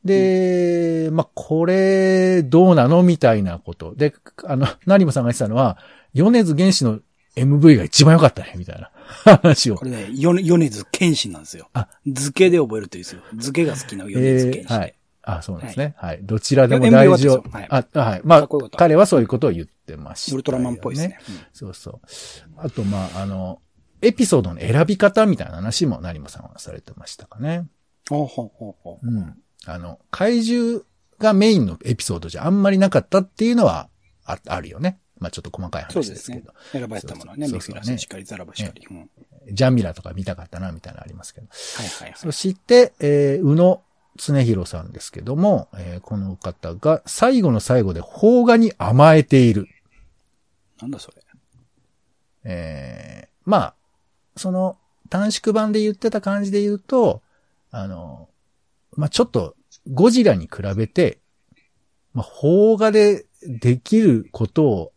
[0.07, 3.95] で、まあ、これ、どうなのみたいなこと。
[3.95, 4.15] で、
[4.45, 5.79] あの、成馬さんが言ってたのは、
[6.15, 7.01] 米津玄師の
[7.37, 8.91] MV が一番良かったね、みたいな
[9.25, 9.85] 話をこ。
[9.85, 11.69] れね、ヨネ米津玄師なんですよ。
[11.75, 13.21] あ、図形で覚えるといいですよ。
[13.37, 14.73] 図形が好きな米津玄師。
[14.73, 14.95] はい。
[15.23, 15.95] あ、そうなんですね。
[15.99, 16.21] はい。
[16.23, 17.49] どちらでも大丈夫。
[17.49, 18.21] いや MV はあ、はい。
[18.25, 21.19] まあ彼はそういうことを言ってました、ウルトラマンっぽいですね。。
[21.53, 22.01] そうそう。
[22.57, 23.61] あと、まあ、あの、
[24.03, 27.67] エピソードの選び方みたいな話も成馬さんはされてましたかね。
[28.11, 29.07] うん、ほうほうほうほう。
[29.07, 29.37] うん。
[29.67, 30.83] あの、怪獣
[31.19, 33.89] がメインのエピソードじゃあんまりなかったっていうのは
[34.25, 34.99] ああるよね。
[35.19, 36.81] まあちょっと細かいそうですね話ですけど。。
[36.81, 38.87] 選ばれたものはね、そうそうメフィラスしかり、ザラバしかり。
[38.91, 39.11] うん
[39.49, 41.47] ジャミラとか見たかったな、みたいなのありますけど。
[41.47, 42.19] はいはいはい。
[42.19, 43.81] そして、えー、宇野
[44.17, 49.69] 常弘さんですけども、えーこの方が最後の最後で邦画に甘えている。
[50.81, 51.17] なんだそれ。
[52.49, 53.75] えーまあ、
[54.37, 54.79] その
[55.11, 57.23] 短縮版で言ってた感じで言うと、
[57.71, 58.29] あの、
[58.97, 59.56] まあ、ちょっと
[59.89, 61.19] ゴジラに比べて、
[62.13, 64.93] まあ、邦画でできることを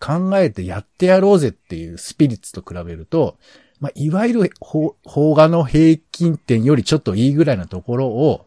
[0.00, 3.38] 考えてやってやろうぜっていうスピリッツと比べると、
[3.78, 8.46] まあ、いわゆる邦邦画の平均点よりちょっといいぐらいなところを、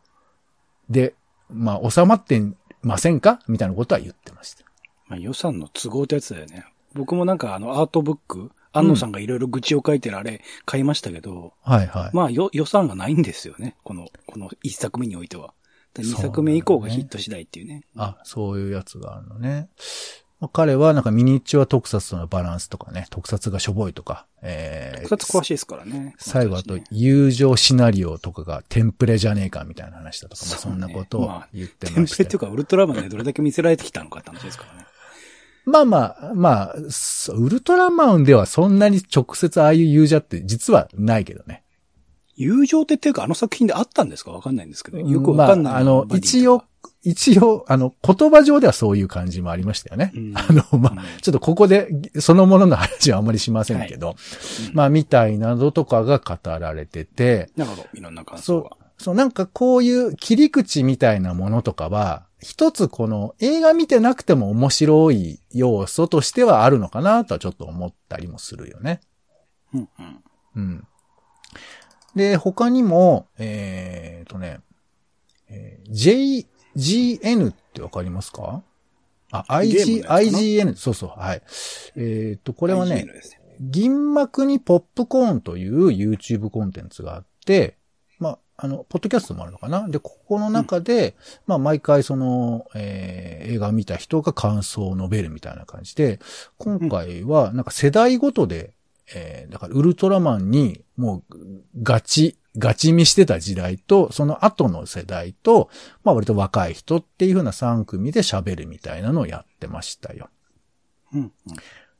[0.89, 1.13] で、
[1.49, 2.41] まあ、収まって
[2.81, 3.39] ませんか？
[3.47, 4.63] みたいなことは言ってました。
[5.07, 6.65] まあ、予算の都合ってやつだよね。
[6.95, 12.15] 僕もなんかあのアートブック、安野さんがいろいろ愚痴を書いてるあれ買いましたけど、はいはい。
[12.15, 13.75] まあよ予算がないんですよね。
[13.83, 15.53] この、この一作目においては。
[15.93, 17.83] で二作目以降がヒット次第っていうね。
[17.95, 19.69] あ、そういうやつがあるのね。
[20.39, 26.15] まあ彼はなんかミニチュア特撮とのバランスとかね、特撮がしょぼいとか、えー、特撮詳しいですからね。
[26.17, 32.17] 最後あと友情シナリオとかがテンプレじゃねえかみたいな話だとか、まあそうねそんなことをまあ言ってテンまして。
[32.17, 34.85] プレっていうか、ウルトラマンでどれだけ見せられてきたのかって話ですからね。
[35.65, 41.63] まあまあ、まあ、ウルトラマンではそんなに直接ああいう友情って実はないけどね。
[42.39, 44.31] 友情ってっていうか、あの作品であったんですか？
[44.31, 44.99] わかんないんですけど。
[44.99, 45.73] よくわかんない。
[45.73, 46.63] まあ、あの、一応、
[47.03, 50.11] 一応、あの、言葉上ではそういう感じもありましたよね。
[50.15, 54.15] うん あの、まあ、うんちょっとここで、そのものの話はあんまりしませんけど、
[54.69, 57.87] うんまあ、みたいなどとかが語られてて、なるほど。
[57.93, 69.01] いろんな感そう想が。、そう、なんかこういう切り口みたいなものとかは、一つこの映画見てなくても面白い要素としてはあるのかなとはちょっと思ったりもするよね。
[69.73, 70.23] うんうん。
[70.55, 70.87] うん。
[72.15, 74.59] で、他にも、えーとね、
[75.49, 76.45] えー
[76.75, 78.61] JGN ってわかりますか？
[79.31, 81.41] あ、IG、IGN、そうそう、はい。
[81.95, 83.05] えっ、と、これはね
[83.59, 87.75] 銀幕にポップコーンという YouTube コンテンツがあって、
[88.19, 89.87] まあ、あの、ポッドキャストもあるのかな？
[89.89, 96.19] で、ここの中で、まあ、毎回その、えー映画を見た人が感想を述べるみたいな感じで、
[96.57, 98.73] 今回は、なんか世代ごとで、
[99.13, 101.35] えーだからウルトラマンにもう
[101.81, 105.69] ガチ、ガチ見してた時代と、その後の世代と、
[106.03, 110.29] まあ割と若い人っていう風な3組で喋るみたいなのをやってましたよ。
[111.13, 111.31] うんうん。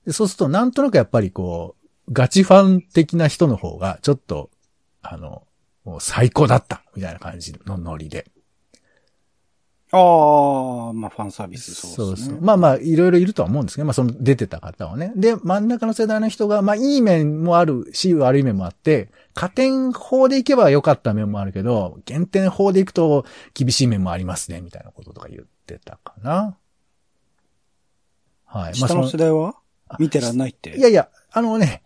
[0.05, 1.75] でそうするとなんとなくやっぱりこ
[2.07, 4.49] う、ガチファン的な人の方がちょっと、
[5.01, 5.43] あの、
[5.85, 8.29] もう最高だったみたいな感じのノリで。
[9.91, 9.97] あ
[10.91, 12.35] あ、まあファンサービスそうそうですね。
[12.35, 12.43] そう。
[12.43, 15.11] まあまあ、いろいろいるとは思うんですけど、まあその出てた方はね。
[15.15, 23.25] で、真ん中の世代の人が、まあいい面もあるし、悪い面もあって、加点法でいけば良かった面もあるけど、減点法でいくと
[23.55, 26.55] 厳しい面もありますね、みたいなこととか言ってたかな。
[28.45, 28.75] はい。
[28.75, 29.55] 下の世代は？
[29.97, 30.77] 見てらんないって。
[30.77, 31.81] いやいや、あのね、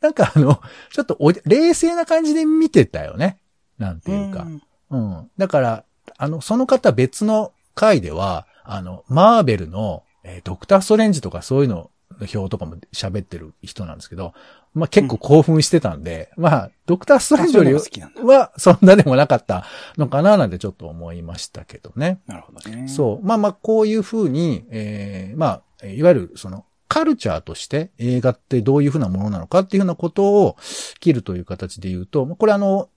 [0.00, 0.60] なんかあの、
[0.92, 3.40] ちょっとお冷静な感じで見てたよね。
[3.78, 4.44] なんていうか。
[4.44, 5.30] んうん。
[5.36, 5.84] だから、
[6.18, 14.34] あの、その方別の回では、あの、マーベルの、えードクターストレンジとかそういうのの表とかも喋ってる人なんですけど、
[14.74, 19.64] まあ結構興奮してたんで、まあ、ドクターストレンジよりはそんなでもなかった
[19.96, 22.20] のかななんてちょっと思いましたけどね。
[22.26, 22.88] なるほどね。
[22.88, 23.26] そう。
[23.26, 30.56] まあまあ、こういうふうに、えーまあ、えーいわゆるその、カルチャーとして映画ってどういうふうなものなのかっていうふうなことを
[31.00, 32.88] 切るという形で言うと、これあの、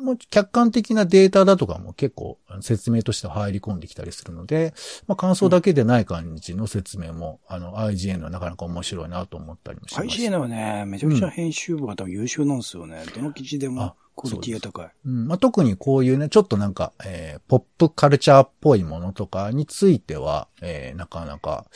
[0.00, 4.74] もう客観的なデータだとかも結構説明として入り込んできたりするので、
[5.06, 10.30] まあ感想だけでない感じの説明も、あの IGN はなかなか面白いなと思ったりもしました。
[10.30, 13.04] IGN はね、めちゃくちゃ編集部が多分優秀なんですよね。
[13.14, 14.90] どの記事であもクオリティが高い。
[15.04, 21.66] うんまあ、特にこういうね、ちょっとなんか、えーポップカルチャーっぽいものとかについては、えーなかなか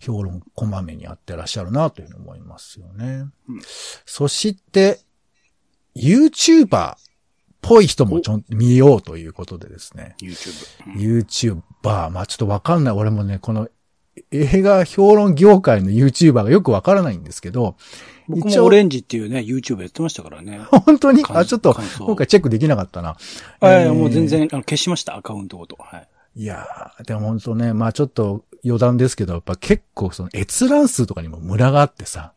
[0.00, 3.26] 評論こまめにやってらっしゃるなというふうに思いますよね。
[3.48, 3.60] うん
[4.06, 4.98] そして、
[5.94, 6.96] YouTuber っ
[7.60, 10.16] ぽい人もちょん見ようということでですね。
[10.20, 11.62] YouTube。
[11.82, 12.94] YouTuber、まあちょっとわかんない。
[12.94, 13.68] 俺もね、この
[14.32, 17.76] 映画評論業界の YouTuber がよくわからないんですけど、
[18.28, 20.60] 僕もオレンジっていうね、YouTube やってましたからね。
[20.70, 21.22] 本当に？
[21.22, 23.16] 感あ、ちょっと今回チェックできなかったな。
[23.62, 25.76] いやいや、えーもう全然、あの、消しました、アカウントごと。
[25.80, 26.08] はい。
[26.36, 32.32] いやー、でも本当ね、まあちょっと余談ですけど、やっぱ結構その閲覧数とかにもムラがあってさ。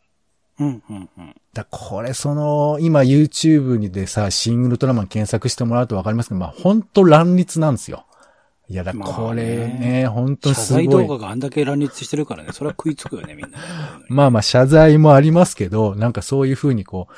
[0.60, 1.34] うん、うん、うん。
[1.52, 8.06] だこれその、今 YouTube にでさ、シン・ウルトラマン検索してもらうとわかりますけど、まあ本当乱立なんですよ。
[8.68, 11.06] いやだ、まあねこれね、本当謝罪すごい。
[11.06, 13.64] 動画があんだけ乱立してるからね、それは食いつくよね、みんなね。
[14.08, 17.14] まあまあ謝罪もありますけど、なんかそういう風にこう、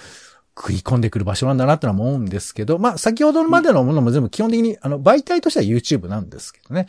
[0.59, 6.87] 食い込んでくる場所なんだなってのは思うんですけど、まあ先ほどまでのものも全部基本的に、あの、媒体としては YouTube なんですけどね。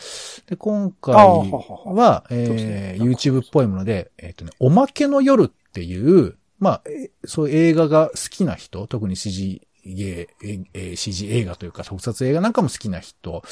[0.47, 13.43] で、今回ああははは、えー YouTube っぽいもので、えっ、とね、おまけの夜っていう、まあ、えそういう映画が好きな人、特に CG ゲー、えー CG 映画というか特撮映画なんかも好きな人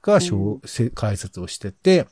[0.00, 2.06] が、うせ解説をしてて、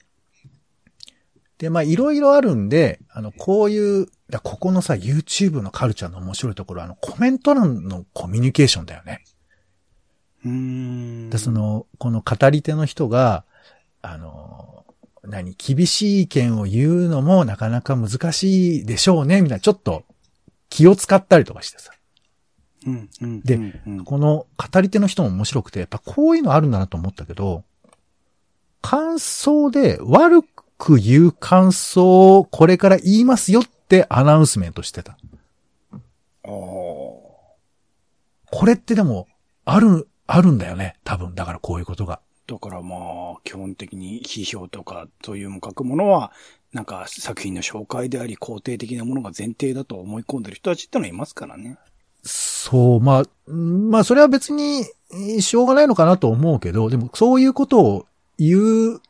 [1.59, 9.23] で、まあ、いろいろあるんで、あの、こういう、だここのさ、YouTube のカルチャーの面白いところは、あの、コメント欄のコミュニケーションだよね。
[10.45, 11.31] うーん。
[11.31, 13.45] で、そ、の、この語り手の人が、
[14.01, 14.50] あの、
[15.31, 20.05] 何、厳しい意見を言うのもなかなか難しいでしょうね、みたいな、ちょっと
[20.69, 21.93] 気を使ったりとかしてさ。
[22.87, 23.41] うん、うん。
[23.43, 27.65] でうんうんこの語り手の人も面白くて、やっぱこういうのあるんだなと思ったけど、
[28.83, 30.43] 感想で悪
[30.79, 35.19] く言う感想をこれから言いますよってアナウンスメントしてた。
[36.43, 37.47] こ
[38.67, 39.29] れってでも、
[39.65, 40.97] ある、あるんだよね。
[41.05, 41.35] 多分。
[41.35, 42.21] だからこういうことが。
[42.51, 42.97] だからま
[43.37, 46.33] あ、基本的に批評とか、そういう書くものは、
[46.73, 51.79] なんか作品の紹介であり、肯定的なものが前提だと思い込んでる人たちってのはいますからね。
[52.25, 58.59] そう、まあ、うんまあ、それは別に、えーしょうがないのかなと思うけど、でも、そういうことを言
[58.95, 59.01] う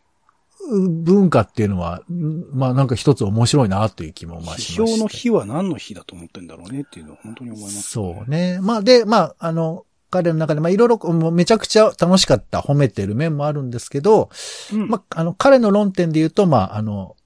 [0.70, 4.96] 文化っていうのは、うんまあ、なんか一つ面白いなという気もまあしました。
[4.96, 8.59] 批評の日は何の日だと思ってんだろうねっていうのは本当に思います、そうね。
[8.61, 14.30] まあ、で、まあ、あの、彼の中で、まあ、いろいろ、もうめちゃくちゃ楽しかった、褒めてる面もあるんですけど、
[14.72, 14.88] うん。
[14.88, 17.16] まあ、あの、彼の論点で言うと、まあ、あの、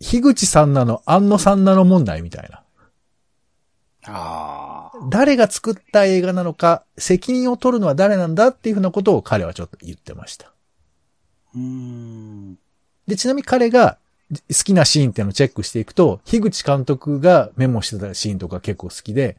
[0.00, 2.62] 樋口さんなの、安野さんなの問題みたいな。
[4.06, 4.98] ああ。
[5.10, 10.52] 誰が作った映画なのか、責任を取るのは誰なんだっていうふうなことを彼はちょっと言ってました。
[11.54, 12.58] うーん。
[13.06, 13.98] で、ちなみに彼が
[14.30, 19.36] 好きなシーンっていうのをチェックしていくと、樋口監督がメモしてたシーンとか結構好きで、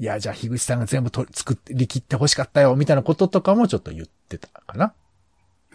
[0.00, 4.94] いや、じゃあ樋口さんが全部と作り切って欲しかったよ、みたいなこととかもちょっと言ってたかな。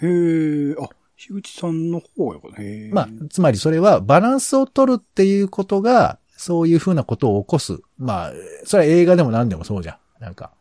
[0.02, 2.90] へえ、あ、樋口さんの方やからへえ。
[2.92, 7.80] まあ、つまりそれはバランスを取るっていうことが、そういうふうなことを起こす。
[7.98, 8.32] まあ、
[8.66, 10.24] それは映画でも何でもそうじゃん。
[10.24, 10.52] なんか、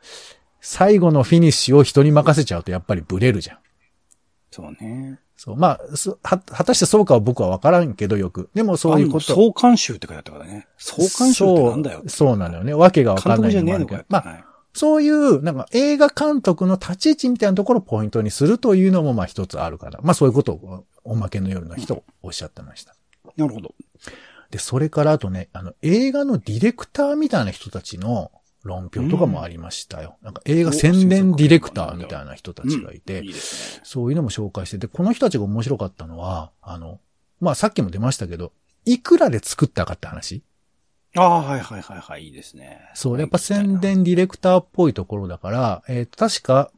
[0.61, 3.59] 最後のフィニッシュを人に任せちゃうとやっぱりブレるじゃん。
[4.51, 5.19] そうね。
[5.45, 5.57] そう。
[5.57, 8.49] まあ、すは、果たしてそうかは僕はわからんけどよく。
[8.55, 9.35] でもそういうこと。
[9.35, 10.69] 総監修って書いてあったからね。
[10.79, 12.09] 総監修ってなんだよそう。
[12.11, 12.75] そうなのよね。
[12.75, 14.23] わけがわかんない監督じゃねえもあるけどのかよ。
[14.23, 20.01] まあ、はいそういう、なんか映画監督の立ち位置みたいなところをポイントにするというのもまあ一つあるから。
[20.03, 22.95] まあそういうことをおまけの夜の人おっしゃってました。
[23.37, 23.75] なるほど。
[24.51, 28.31] で、それからあとね、あの映画のディレクターみたいな人たちの
[28.65, 30.17] 論評とかもありましたよ。
[30.23, 33.31] なんか映画宣伝ディレクターみたいな人たちがいて、い。
[33.31, 33.81] いですね。
[33.85, 37.01] そういうのも紹介してて、この人たちが面白かったのは、あの、
[37.41, 38.53] まあさっきも出ましたけど、
[38.85, 40.43] いくらで作ったかって話。
[41.15, 42.81] ああ、はいはいはいはい、いいですね。
[42.95, 46.71] そう、やっぱ宣伝ディレクターっぽいところだから、えっ、と、確か、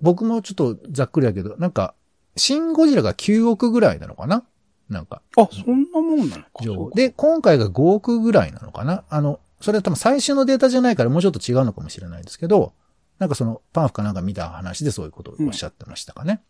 [0.00, 1.94] 僕もちょっとざっくりだけど、なんか、
[2.36, 4.44] シン・ゴジラが9億ぐらいなのかな？
[4.88, 6.94] なんか、あ、そんなもんなのか。
[6.94, 9.04] で、今回が5億ぐらいなのかな？
[9.08, 12.72] あの、それは多分最終のデータじゃないからもうちょっと違うのかもしれないですけど、
[13.18, 16.40] なんかその、パンフかなんか見た話でそういうことをおっしゃってましたかね。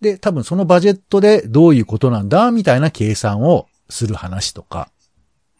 [0.00, 4.90] で、多分そのバジェットでどういうことなんだみたいな計算をする話とか、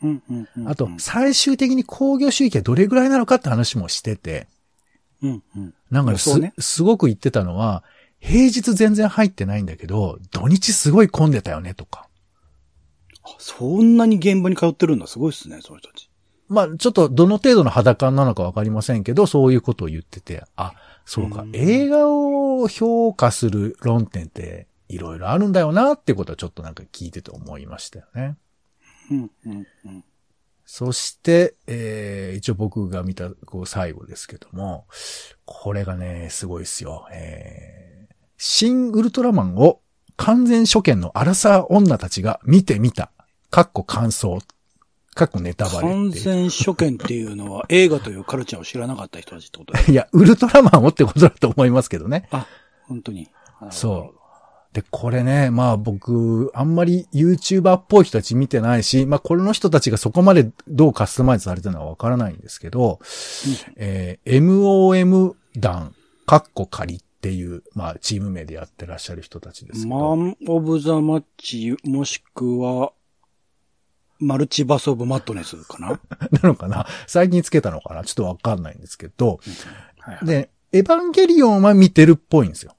[0.03, 0.69] うんうんうんうん。
[0.69, 4.49] あと、最終的に工業収益はどれぐらいなのかって話もしてて、
[5.23, 5.75] うんうん。
[5.93, 7.85] なんかねすね、すごく言ってたのは、
[8.19, 12.09] 平日全然入ってないんだけど、土日すごい混んでたよねとか。
[13.25, 15.07] あそんなに現場に通ってるんだ。
[15.07, 16.11] すごいっすね、その人たち。
[16.49, 28.37] まあ、ちょっとどの程度の肌感なのかわかりませんけど、そういうことを言ってて、あ、そうかう、ん映画を評価する論点っていろいろあるんだよなってことはちょっとなんか聞いてて思いましたよね。
[29.11, 30.05] うんうんうん。
[30.65, 34.87] そして、えー、一応僕が見た、こう、最後ですけども、
[35.45, 37.07] これがね、すごいですよ。
[37.13, 39.82] えー、新ウルトラマンを
[40.17, 43.11] 完全初見のアラサー女たちが見てみた。
[43.51, 44.39] かっこ感想。
[45.15, 46.11] かっこネタバレ完。
[46.11, 49.75] 全初見っていうのは映画というカルチャーを知らなかった人たちってこと。
[49.91, 52.29] いや、ウルトラマンをってことだと思いますけどね。
[52.31, 52.47] あ、
[52.89, 53.29] 本当に。
[53.71, 54.23] そう。
[54.73, 62.99] で、これね、まあ僕、あんまり YouTuber っぽい人たち見てないし、まあこれの人たちがそこまでどうカスタマイズされてるのはわからないんですけど、
[63.77, 65.95] えー MOM 団、
[66.25, 72.93] カッコ仮っていう、まあチーム名でやってらっしゃる人たちですけマど、ン・オブ・ザ・マッチ、もしくは、
[74.19, 76.01] マルチバス・オブ・マットネスかな？
[76.43, 76.87] なのかな？
[77.07, 78.03] 最近つけたのかな？
[78.05, 79.41] ちょっとわかんないんですけど、
[79.99, 80.27] はいはい。
[80.27, 82.75] で、エヴァンゲリオンは見てるっぽいんですよ。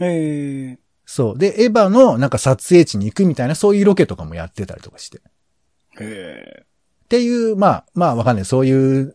[0.00, 1.38] えー、そう。
[1.38, 5.20] で、エヴァのなんか撮影地に行くみたいな、そういうロケとかもやってたりとかして。
[6.00, 6.64] え
[7.08, 8.44] っていう、まあ、まあわかんない。
[8.44, 9.14] そういう、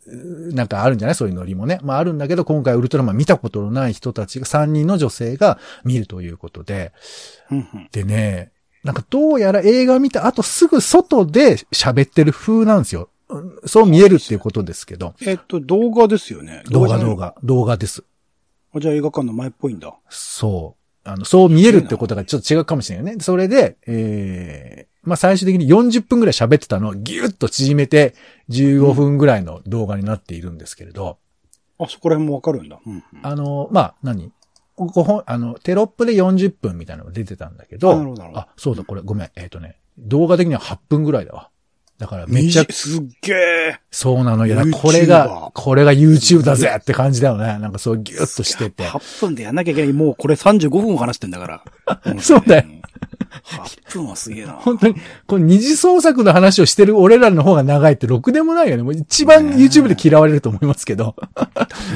[0.55, 1.15] なんかあるんじゃない？
[1.15, 1.79] そういうノリもね。
[1.83, 6.91] まああるんだけど、今回ウルトラマン見たことのない人たちが、3人の女性が見るということで。
[7.91, 8.51] でね、
[8.83, 13.09] なんかどうやら映画を見た後すぐ外で喋ってる風なんですよ。
[13.29, 15.13] うんそう見えるっていうことですけど。
[15.21, 16.63] えっと、動画ですよね。
[16.71, 17.15] 動画動。
[17.15, 18.03] 画、動画です。
[18.75, 19.93] あじゃあ映画館の前っぽいんだ。
[20.09, 20.75] そ
[21.05, 21.09] う。
[21.09, 23.23] あの、そう見えるってことがちょっと違うかもしれないよね。
[23.23, 28.15] それで、ええまあ最終的に40分ぐらい喋ってたのをギュッと縮めて
[28.49, 31.17] 15分ぐらいの動画になっているんですけれど、
[31.79, 32.79] あ、そこら辺もわかるんだ。
[32.85, 33.03] うん、うん。
[33.21, 34.31] あの、まあ何？
[34.75, 39.29] ここ本、あの、テロップで40分みたいなのが出てたんだけあど、なるほどなるほどあ、そうだ、これごめん。
[39.35, 41.49] えっ、とね、動画的には8分ぐらいだわ。
[41.99, 43.79] だからめっちゃすっげえ。
[43.91, 44.59] そうなのよ。
[44.73, 47.59] これが、これが YouTube だぜって感じだよね。
[47.59, 48.83] なんかそうギュッとしてて。
[48.85, 49.93] 8分でやんなきゃいけない。
[49.93, 51.63] もうこれ35分話してんだか
[52.03, 52.17] ら。
[52.19, 52.65] そうだよ。
[53.43, 54.53] 8分はすげえな。
[54.53, 54.95] 本当に、
[55.27, 58.83] この二次創作の話をしてる俺らの方が長いってろくでもないよね。
[58.83, 61.15] もう一番 YouTube で嫌われると思いますけど。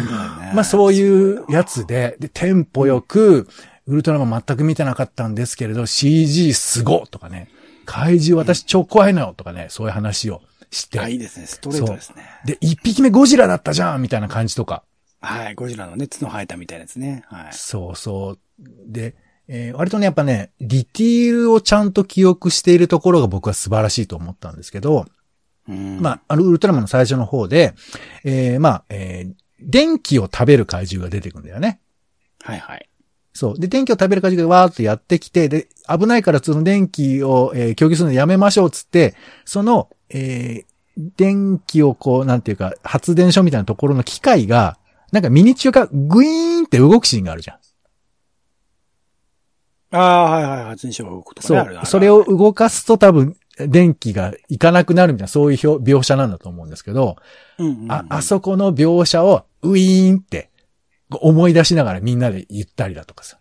[0.10, 3.48] ままあそういうやつで、で、テンポよく、
[3.86, 7.50] ウルトラマン全く見てなかったんですけれど、CG すごとかね、
[7.86, 11.00] 怪獣私超怖いのよとかね、そういう話をして。
[11.00, 11.46] あ、いいですね。
[11.46, 12.24] ストレートですね。
[12.46, 14.84] で、一匹目ゴジラだったじゃんみたいな感じとか。
[15.22, 15.56] はい。
[15.56, 17.24] ゴジラのね、角生えたみたいなやつね。
[17.28, 17.54] はい。
[17.54, 18.40] そうそう。
[18.88, 19.16] で、
[19.48, 25.06] えー割とね、やっぱね、ディティールをちゃんと記憶しているところが僕は素晴らしいと思ったんですけど、
[25.70, 27.74] うんまあ、あの、ウルトラマンの最初の方で、
[28.24, 31.80] えーまあ、えー電気を食べる怪獣が出てくるんだよね。
[32.44, 32.88] はいはい。
[33.34, 33.60] そう。
[33.60, 40.66] で、電気を食べる怪獣がわーっとやってきて、で、危ないからその電気を、えー供給するのやめましょうっつって、その、えー
[41.16, 44.78] 電気をこう、なんていうか、発電所みたいなところの機械が、
[45.12, 47.58] なんかミニチュアがグイーンって動くシーンがあるじゃん。
[49.92, 50.64] ああ、はいはい。
[50.66, 51.60] 発電所が動くとかそね。
[51.60, 51.82] あるあう。
[51.82, 57.18] るそれを動かすと多分、電気がいかなくなるみたいな、そういう表描写なんだと思うんですけど、
[57.58, 60.52] うんうんうんあ、あそこの描写をウィーンって
[61.10, 63.40] 思い出しながらみんなで言ったりだとかさ。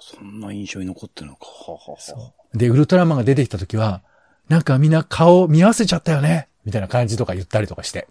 [0.00, 1.46] そんな印象に残ってるのか。
[1.46, 4.02] はははで、ウルトラマンが出てきた時は、
[4.48, 8.08] なんかみんな顔見合わせちゃったよねみたいな感じとか言ったりとかして。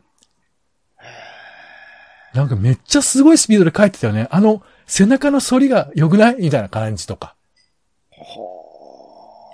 [2.33, 4.27] なんかめっちゃすごいスピードで帰ってたよね。
[4.29, 6.37] あの背中の反りが良くない？
[6.39, 7.35] みたいな感じとか。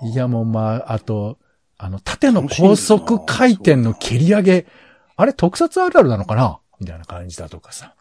[0.02, 1.38] いやもうまあ、あと、
[1.76, 4.66] あの、縦の高速回転の蹴り上げ、
[5.16, 6.58] あれ特撮あるあるなのかな？
[6.80, 7.94] みたいな感じだとかさ。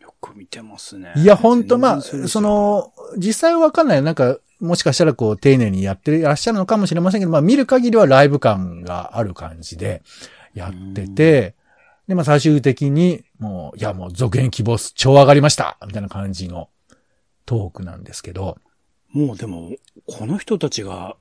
[0.00, 1.12] よく見てますね。
[1.16, 4.02] いや、ほんと、まあ、そ、の、実際はわかんない。
[4.02, 10.02] なんか、もしかしたらこう、丁寧にやってらっしゃるのかもしれませんけど、まあ、見る限りはライブ感がある感じで
[10.54, 11.54] やってて、
[12.06, 16.68] で、まあ、最終的に、もう、いや、もう、続編希望す超上がりましたみたいな感じの
[17.44, 18.56] トークなんですけど、
[19.10, 19.72] もうでも、
[20.06, 21.16] この人たちが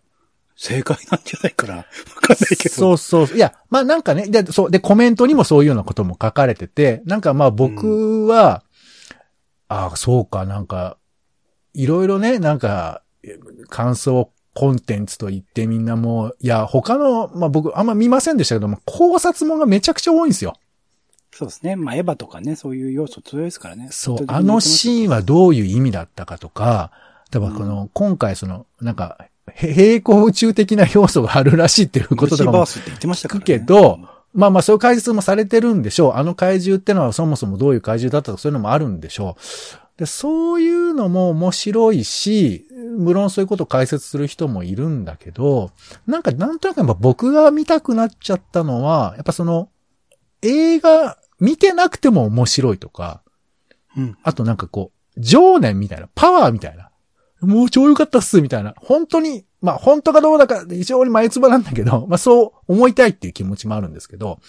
[0.56, 1.78] 正解なんじゃないかな。
[1.78, 1.84] わ
[2.22, 2.76] かんないけど。
[2.76, 3.36] そうそう。
[3.36, 8.64] いや、まあなんかね、で、そう、で、コメントにもそういうようなことも書かれてて、なんかまあ僕は、
[9.68, 10.98] ああ、そうか、なんか、
[11.74, 20.54] いろいろね、なんか、え感想コンテンツと言ってみんなもう、いや、他の、まあ僕あんま見ませんでしたけども、考察もんがめちゃくちゃ多いんですよ。
[21.42, 21.76] そうですね。
[21.76, 23.88] まあ、エヴァとかね、そういう要素強いですからね。
[23.90, 26.92] そう、あのシーンはどういう意味だったかとか、
[27.34, 29.18] 例えばこの、今回その、なんか、
[29.48, 32.66] へ平行宇宙的な要素があるらしいっていうこととかも。
[32.68, 34.00] 聞くけど
[34.34, 36.14] まあまあそういう解説もされてるんでしょう。
[36.14, 39.36] あの怪獣ってのはそもそもどういう怪獣だったとかそういうのもあるんでしょ
[39.98, 40.00] う。
[40.00, 42.66] で、そういうのも面白いし、
[42.98, 45.72] 無論そういうことを解説する人もいるんだけど、
[46.08, 49.68] なんかなんとなくやっぱ僕が見たくなっちゃったのは、やっぱその、
[50.42, 53.22] 映画見てなくても面白いとか、
[53.98, 54.18] うん。
[54.24, 56.90] あとなんかこう、情念みたいな、パワーみたいな。
[57.42, 58.74] もう超良かったっす、みたいな。
[58.78, 64.40] 本当に、まあ本当かどうだか非常に前つばなんだけど、まあそう思いたいっていう気持ちもあるんですけど、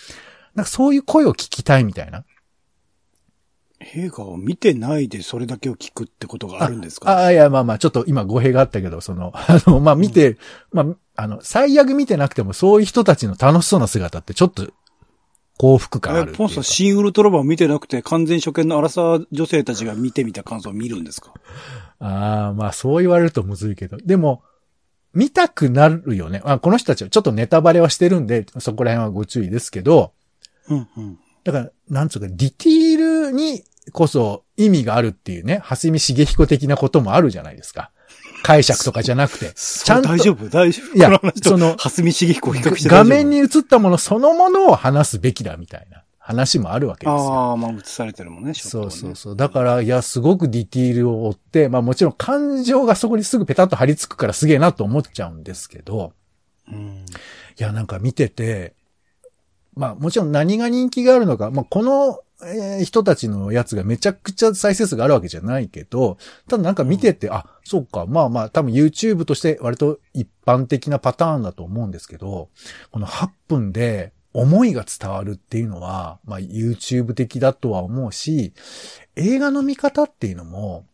[0.55, 2.25] なんかそういう声を聞きたいみたいな。
[3.95, 7.11] 映画を見てないでそれだけを聞くってことがあるんですか？
[7.11, 10.39] ああ、いや、まあまあ、ちょっと今語弊があったけど、その、 あの、まあ見て、
[10.71, 10.87] まあ、
[11.17, 14.69] あの、最悪見てなくてもそういう人たちの楽しそうな姿ってちょっと
[15.59, 21.33] 幸福感あるポンさん、シン・ウルトラマンを見てなくて、完全初見のアラサー女性たちが見てみた感想を見るんですか？
[22.01, 23.97] ああ、まあそう言われるとむずいけど。
[23.99, 24.43] でも、
[25.15, 26.41] 見たくなるよね。
[26.45, 30.13] あこの人たちはちょっとネタバレはしてるんで、そこら辺はご注意ですけど、
[30.69, 31.19] うんうん。
[31.45, 37.91] だから、なんつうか、ディティールにこそ意味があるっていうね、蓮見茂彦的なこともあるじゃないですか。
[38.43, 39.53] 解釈とかじゃなくて。
[39.55, 40.49] ちゃんと大丈夫？
[40.49, 40.97] 大丈夫？
[40.97, 47.33] いやその蓮見茂彦を比較して画面に映ったものそのものを話すべきだみたいな話もあるわけですよ。
[47.33, 49.37] ああ、まあ映されてるもんね、ショットそうそうそう。
[49.37, 56.13] だから、いや、すごくディティールを追って、まあもちろん感情がそこにすぐペタッと張り付くからすげえなと思っちゃうんですけど、
[56.71, 57.05] うん。
[57.59, 58.75] いや、なんか見てて、
[59.75, 66.19] まあもちろん何が人気があるのか、まあこの、えー人たちのやつがめちゃくちゃ再生数があるわけじゃないけど、
[66.49, 72.49] ただなんか見てて、あ、そうか、まあまあ多分 YouTube として割と一般的なパターンだと思うんですけど、
[72.91, 78.53] この8分で思いが伝わるっていうのは、まあ YouTube 的だとは思うし、
[79.17, 80.87] 映画の見方っていうのも、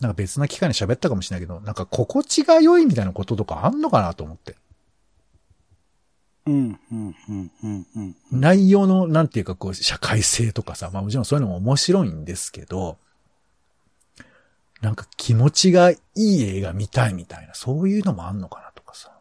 [0.00, 4.56] なんか別な機会に喋ったかもしれないけど、なんか心地が良いみたいなこととかあんのかなと思って。
[4.56, 6.31] うん、うん、うん、うん、うん。
[8.30, 12.98] 内容の、なんていうかこう、社会性とかさ、まあもちろんそういうのも面白いんですけど、
[14.80, 19.12] なんか気持ちがいい映画見たいみたいな、そういうのもあんのかなとかさ。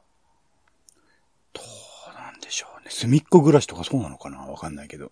[1.53, 1.61] ど
[2.11, 2.87] うなんでしょうね。
[2.89, 4.39] 隅っこ暮らしとかそうなのかな？
[4.39, 5.11] わかんないけど。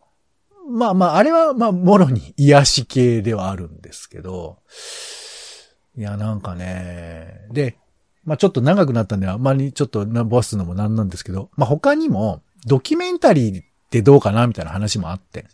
[0.67, 4.57] まあまあ、あれはまあ、もろに癒し系ではあるんですけど、
[5.95, 7.77] いや、なんかね、で、
[8.29, 15.47] まあちょっと長くなったんで、あんまりちょっとなボスのもなんなんですけど、まあ他にも、ドキュメンタリーってどうかなみたいな話もあって。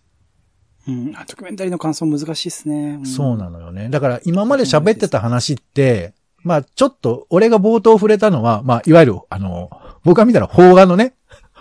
[0.85, 1.13] うん。
[1.15, 2.97] あドキュメンタリーの感想難しいっすね。
[2.97, 3.87] んそうなのよね。
[3.87, 9.69] だから今まで喋ってた話って、まあちょっと、俺が冒頭触れたのは、まあいわゆる、あの、
[10.03, 11.13] 僕が見たら邦画のね、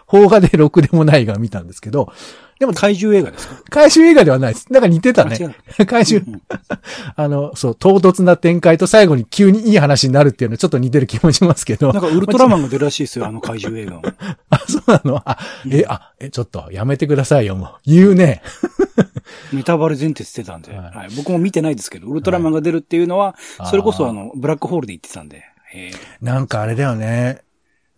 [0.08, 2.12] 邦画でろくでもないが見たんですけど、
[2.60, 3.62] でも怪獣映画ですか？
[3.70, 4.72] 回収映画ではないです。
[4.72, 5.36] なんか似てたね
[5.78, 5.86] う。
[5.86, 6.40] 回収う、ん
[7.16, 11.92] あの、そう、唐突な展開と最後に急にいい話になるっていうのはちょっと似てる気もしますけど。
[11.92, 14.02] なんかウルトラマンが出るらしいですよ、あの 怪獣映画も。
[14.50, 15.22] あ、そうなの？
[15.24, 15.38] あ、
[15.70, 17.70] え、あ、え、ちょっとやめてくださいよ、もう。
[17.86, 18.42] 言うね。
[19.52, 25.42] ネタバレ前提してたんで、ははいい僕も見てないですけど、ウルトラマンが出るっていうのは、はいそれこそあの、ブラックホールで言ってたんで。
[25.74, 27.42] えーなんかあれだよね。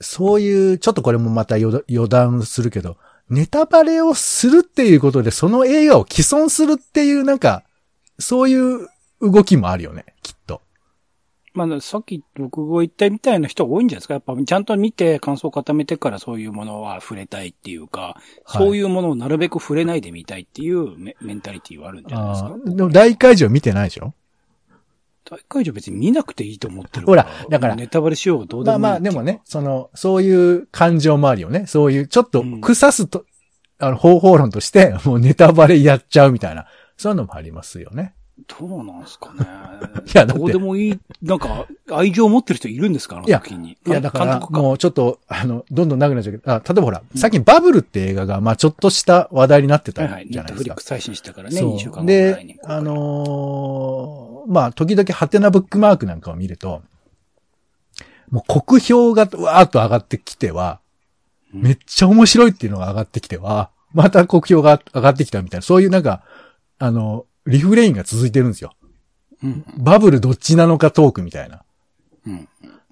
[0.00, 2.96] そういう、ちょっとこれもまた余余談するけど、
[3.28, 7.64] ネタバレをするっていうことで、その映画を既存するっていう、なんか、
[8.18, 8.88] そういう
[9.20, 10.62] 動きもあるよね、きっと。
[11.54, 14.14] まあ、さっき僕が言ったみたいな人が多いんじゃないですか。
[14.14, 24.12] やっぱちゃんと見て感想を固めてからそういうものは触れたいっていうか、はいそういうものをなるべく触れないで見たいっていうメメンタリティはあるんじゃないですかでも大会場見てないでしょ？
[25.28, 31.66] 大会場別に見なくていいと思ってるほらだからネタバレしようがどうでもいいまあまあ、でもね、その、そういう感情もあるよね。
[31.66, 33.24] そういう、ちょっとうん腐すと、
[33.78, 36.66] あの、方法論として、もうネタバレやっちゃうみたいな、
[36.96, 38.14] そういうのもありますよね。
[38.58, 39.46] どうなんすかね。
[40.06, 43.78] いやどうでもいい、なんか、愛情を持ってる人いるんですかあのいや作品に。
[43.86, 50.24] いや、だから、もうちょっと、あの、どんどん長くなっちゃうけど、あ、例えばほら、最近バブルって映画が、まあちょっとした話題になってたはいはい。
[50.26, 50.58] ネッじゃないですか。
[50.58, 56.82] トフリックス配信したからね、そう2週間後ぐらいにで。、あのーまあ、時々ハテナブックマークなんかを見ると、
[58.30, 60.86] もう国評がわーっと上がってきては、うん
[61.52, 66.22] めっちゃ面白いっていうのが上がってきては、また国評が上がってきたみたいな、そういうなんか、
[66.78, 68.72] あの、リフレインが続いてるんですよ。
[69.42, 69.64] うん。
[69.78, 71.62] バブルどっちなのかトークみたいな。
[72.26, 72.48] うん。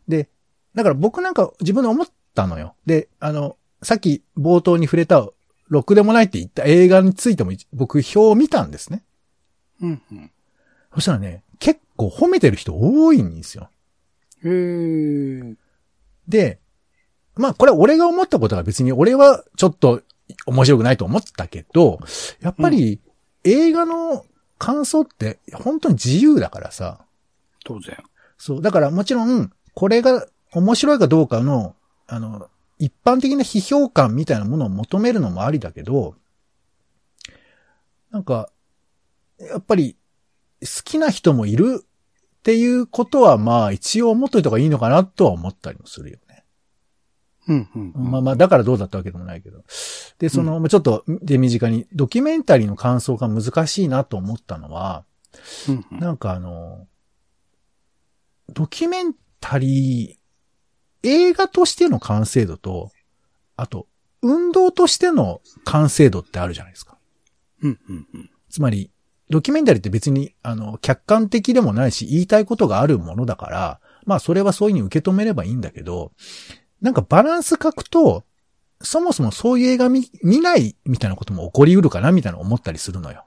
[0.08, 0.28] で、
[0.74, 2.74] だから僕なんか自分で思ったのよ。
[2.86, 5.28] で、あの、さっき冒頭に触れた、
[5.68, 9.02] ろくでもないって言った映画についても僕表を見たんですね。
[9.80, 10.02] うん。
[10.12, 10.30] うん。
[10.94, 13.70] そしたらね、結構褒めてる人多いんですよ。
[14.44, 15.56] へー。
[16.28, 16.60] で、
[17.36, 20.02] まあこれ俺が思ったことは別に俺はちょっと
[20.46, 21.98] 面白くないと思ったけど、
[22.40, 23.00] やっぱり
[23.44, 24.24] 映画の
[24.64, 27.04] 感想って本当に自由だからさ。
[27.66, 27.98] 当然。
[28.38, 28.62] そう。
[28.62, 32.48] だからもちろん、これが面白いかどうかの、あの、
[32.78, 36.14] 一般的な批評感みたいなものを求めるのもありだけど、
[38.10, 38.48] なんか、
[39.38, 39.96] やっぱり、
[40.62, 46.18] 好きな人もいるっていうことはまあ一応思っといた方がいいのかなとは思ったりもするよ
[47.46, 47.68] ね。
[47.74, 47.92] うん。
[47.94, 48.10] うん。
[48.10, 49.62] まあまあ、だからどうだったわけでもないけど。
[50.18, 55.04] で、その、ちょっと手短に、ドキュメンタリーの感想が難しいなと思ったのは、
[55.68, 55.86] うん。
[55.90, 55.98] うん。
[55.98, 56.86] なんかあの、
[58.52, 62.90] ドキュメンタリー、映画としての完成度と、
[63.56, 63.86] あと、
[64.22, 66.96] 運動としての完成度ってあるじゃないですか。
[67.62, 67.78] うん。
[67.88, 68.08] うん。
[68.14, 68.30] うん。
[68.48, 68.90] つまり、
[69.30, 76.12] ドキュメンタリーって別に、あの、客観的でもないし、言いたいことがあるものだから、まあ、それはそういうふうに受け止めればいいんだけど、
[76.80, 78.24] なんかバランス書くと、
[78.80, 83.24] そもそもそういう映画見、見ないみたいなことも起こりうるかなみたいな思ったりするのよ。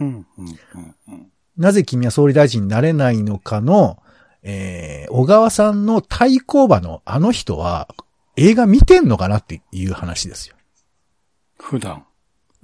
[0.00, 0.06] うん。
[0.06, 0.26] うん。
[0.46, 0.94] うん。
[1.08, 1.32] うん。
[1.56, 4.02] なぜ君は総理大臣になれないのかの、
[4.42, 7.88] えー、小川さんの対抗馬のあの人は、
[8.36, 10.56] 映画見てんのかなっていう話ですよ。
[11.58, 12.06] 普段。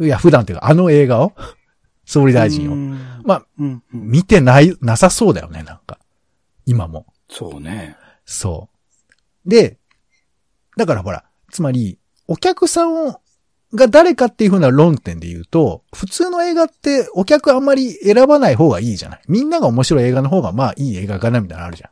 [0.00, 1.34] いや、普段っていうか、あの映画を
[2.04, 2.74] 総理大臣を。
[2.74, 2.76] を
[3.24, 3.82] まあ、うん。
[3.92, 4.02] うん。
[4.06, 5.98] 見てない、なさそうだよね、なんか。
[6.64, 7.06] 今も。
[7.28, 7.96] そうね。
[8.24, 8.77] そう。
[9.48, 9.78] で、
[10.76, 13.20] だからほら、つまり、お客さんを、
[13.74, 19.20] が誰かっていう風な論点で言うと、普通の映画ってお客あんまり選ばない方がいいじゃない。
[19.28, 21.90] みんなが面白い映画の方がまあいい映画かなみたいなのあるじゃ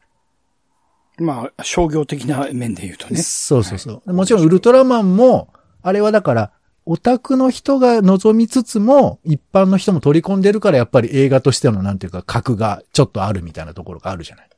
[1.22, 1.24] ん。
[1.24, 3.16] まあ、商業的な面で言うとね。
[3.20, 4.12] そうそうそう。
[4.12, 5.52] もちろんウルトラマンも、
[5.82, 6.52] あれはだから、
[6.84, 14.48] オタクの人が望みつつも、一般の人も取り込んでるから、やっぱり映画としてのなんていうか、格がちょっとあるみたいなところがあるじゃない。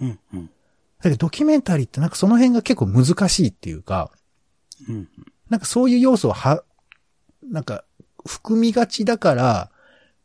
[0.00, 0.50] うん、うん。
[1.02, 4.10] だけどドキュメンタリーってなんかその辺が結構難しいっていうか、
[4.88, 5.08] うん。
[5.48, 6.62] なんかそういう要素をは、
[7.50, 7.84] なんか
[8.26, 9.70] 含みがちだから、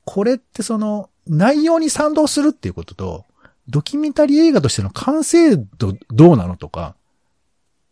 [0.03, 3.25] これってその内容に賛同するっていうことと、
[3.67, 6.95] ドキュメンタリー映画としての完成度どうなのとか、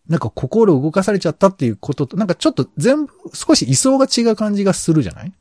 [0.07, 5.34] なんか心動かされちゃったっていうことと、なんかちょっと全部少し位相が違う感じがするじゃない？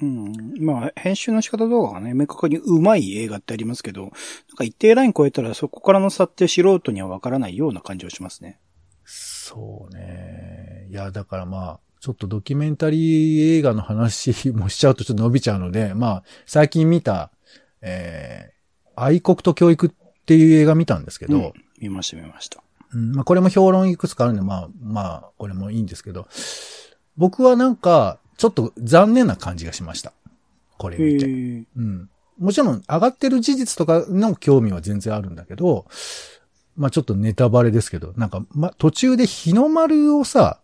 [0.00, 0.32] うん。
[0.60, 4.10] まあ、編集の仕方とかがね、明確に上手い映画ってありますけど、なん
[4.56, 8.58] か一定ライン超えたらそこからの差って素人にはわからないような感じをしますね。
[9.04, 10.86] そうね。
[10.90, 17.32] いや、だからまあ、ちょっとドキュメンタリー映画の話もしちゃうとちょっと伸びちゃうので、まあ、最近見た、
[17.80, 19.90] えー、愛国と教育っ
[20.24, 22.60] ていう映画見たんですけど、うん見ました見ました。
[22.92, 26.26] うんまあこれも評論いくつかあるんで、まあ、まあ、これもいいんですけど、
[27.16, 30.12] 僕はなんか、ちょっと残念な感じがしました。
[30.78, 31.26] これへ見て。
[31.28, 31.64] え。
[31.76, 32.08] うん。
[32.38, 35.86] もちろん上がってる事実とかの興味は全然あるんだけど、
[36.76, 40.60] まあちょっとネタバレですけど、なんか、ま、途中で日の丸をさ、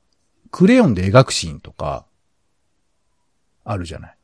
[0.52, 2.06] クレヨンで描くシーンとか、
[3.64, 4.16] あるじゃない。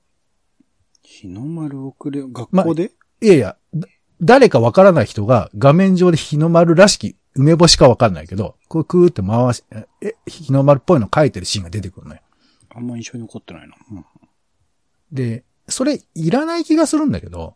[1.02, 3.88] 日の丸をくれ、学校で、いやいや、だ
[4.22, 9.64] 誰かわからない人が画面上で日の丸らしき梅干しかわかんないけど、こうクーって回し、
[10.02, 12.20] え、日の丸っぽいの書いてるシーンが出てくるのよ。
[12.80, 13.74] あんま印象に残ってないな。
[13.92, 14.04] うん。
[15.12, 17.54] で、それいらない気がするんだけど、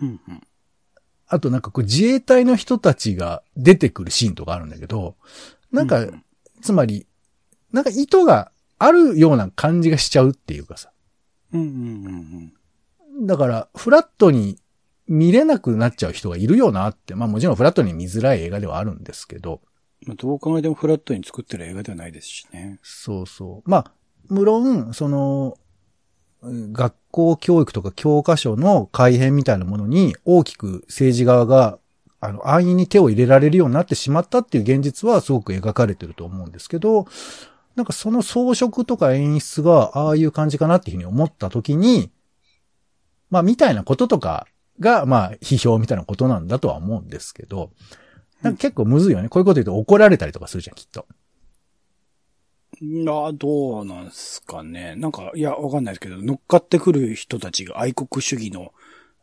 [0.00, 0.40] うん、うん。
[1.28, 5.16] あとなんかこう自衛隊の人たちが出てくるシーンとかあるんだけど、
[5.70, 6.24] なんか、うん
[6.60, 7.08] つまり、
[7.72, 10.92] なんか意図があるような感じがしちゃうっていうかさ。
[11.52, 11.70] うん、うん、う
[12.08, 12.52] ん
[13.18, 13.26] うん。
[13.26, 14.60] だから、フラットに
[15.08, 19.60] 見れなくなっちゃう人がいるよなって、まあもちろんフラットに見づらい映画ではあるんですけど、
[20.06, 22.78] まあ、どう考えてもフラットに作ってる映画ではないですしね。
[22.82, 23.70] そうそう。
[23.70, 23.92] まあ、
[24.28, 25.56] 無論、その、
[26.42, 31.78] 学校教育とか教科書の改変みたいなものに大きく政治側が、
[32.20, 37.06] あの、安易に手を入れられるようになってしまったっていう現実はすごく描かれてると思うんですけど、
[37.74, 42.10] なんかその装飾とか演出がああいう感じかなっていうふうに思った時に、
[43.30, 44.46] まあみたいなこととか
[44.78, 47.70] が、まあ批評みたいなことなんだとは思うんですけど、
[48.42, 49.28] なんか結構むずいよね。
[49.28, 51.06] こういうこと言うと怒られたりとかするじゃん、きっと。
[53.08, 54.94] あどうなんすかね。
[54.96, 58.72] なんか、いや、わかんないですけど、乗っかってくる人たちが愛国主義の、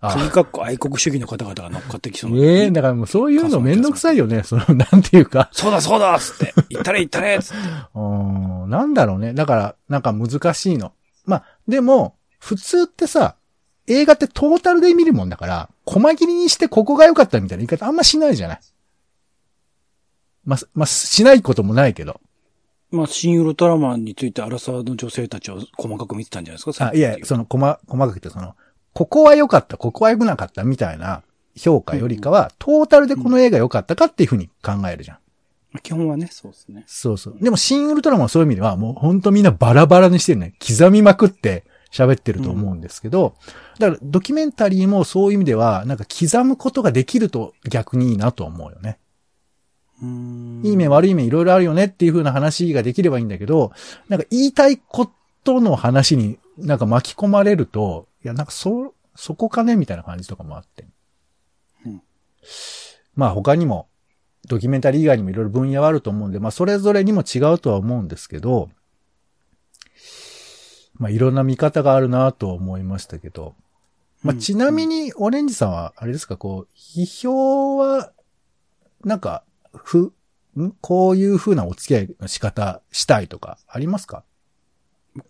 [0.02, 2.38] あ鍵かっこ愛国主義の方々が乗っかってきそうな。
[2.38, 4.44] ええだからもうそういうのめんどくさいよね。
[4.44, 5.50] その、なんていうか。
[5.52, 7.58] そうだそうだっつって、行ったれ行ったれっつって。
[7.96, 9.34] うーん、なんだろうね。
[9.34, 10.94] だから、なんか難しいの。
[11.26, 13.36] まあ、でも、普通ってさ、
[13.88, 18.60] 映画ってトータルで見るもんだから、細切りにしてここが良かったみたいな言い方あんましないじゃない。
[20.50, 22.20] まあ、まあ、しないこともないけど。
[22.92, 26.90] まあ、新ウルトラマンについてアラサーの女性たちを細かく見てたんじゃないですか？
[26.90, 28.56] あ、いや、その、細、細かくてその、
[28.94, 31.22] ここは良かった、ここは良くなかったみたいな
[31.56, 35.18] 評価よりかは、トータルでこの映画良かったかっていうふうに考えるじゃん。
[35.84, 36.84] 基本はね、そうですね。
[36.88, 37.38] そうそう。
[37.40, 40.56] でも、新ウルトラマンはそういう意味では、もう本当みんなバラバラにしてるね。
[40.60, 43.36] 刻みまくって喋ってると思うんですけど、
[43.78, 48.98] だから、ドキュメンタリーもそういう意味では、なんか刻むことができると逆にいいなと思うよね。
[50.02, 53.72] いい面悪い面いろいろあるよねっていう風な話ができればいいんだけど、
[54.08, 55.12] なんか言いたいこ
[55.44, 60.86] との話になんか巻き込まれると、いや、なんかそ、そこかねみたいな感じとかもあって。
[61.86, 62.02] うん。
[63.16, 63.88] まあ他にも、
[64.48, 68.70] ドキュメンタリー以外にもいろいろ分野はあると思うんで、まあそれぞれにも違うとは思うんですけど、
[70.94, 73.56] まあいろんな見方があるなとは思いましたけど、
[74.24, 74.40] まあうん。
[74.40, 78.12] ちなみにオレンジさんは、あれですか、こう、批評は、
[79.04, 79.44] なんか、
[79.84, 80.14] ふ、
[80.58, 80.72] ん？
[80.82, 84.24] こういう風なお付き合いの仕方したいとかありますか？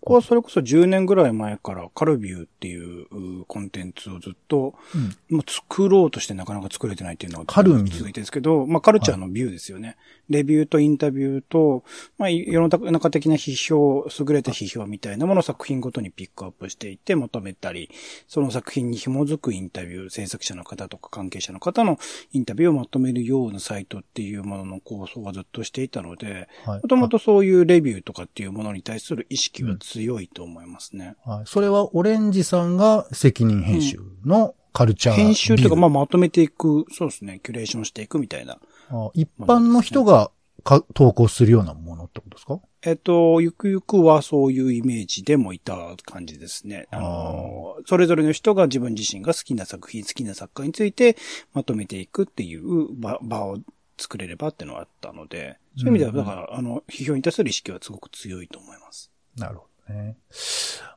[0.00, 5.36] 僕はそれこそ10年ぐらい前からカルビューっていううコンテンツをずっと、うん。
[5.36, 9.96] もう作ろうとしてなかなか作れてないっていうのが続いてるんですけど、まあカルチャーのビューですよね。
[10.28, 11.84] レビューとインタビューと、
[12.18, 17.90] まあ世の中的な批評、優れた批評みたいなものを作品ごとにピックアップしていってまとめたり、
[18.28, 21.98] その作品に紐づくインタビュー、制作者の方とか関係者の方の
[22.32, 26.82] インタビューをまとめるようなサイトっていうものの構想はずっとしていたので、はい。
[26.82, 31.16] もともとそういうレビューとかっていうものに対する意識は強いと思いますね。
[31.24, 31.44] あはい。
[31.46, 35.26] それはオレンジさんが責任編集のカルチャービュー。
[35.26, 38.58] 編集というか、まあ、まとめていく、そうですね、キュレーションしていくみたいな。
[38.90, 40.30] あ一般の人が
[40.62, 42.60] か投稿するようなものってことですか？
[42.82, 46.86] えっと、ゆくゆくはそういうイメージでもいた感じですね。
[46.90, 51.16] あの、それぞれの人が自分自身が好きな作品、好きな作家について
[51.54, 53.58] まとめていくっていう場場を
[53.98, 59.10] 作れればっていうのはあったので、そういう意味では、だから、あの、批評に対する意識はすごく強いと思います。
[59.36, 60.16] なるほどね。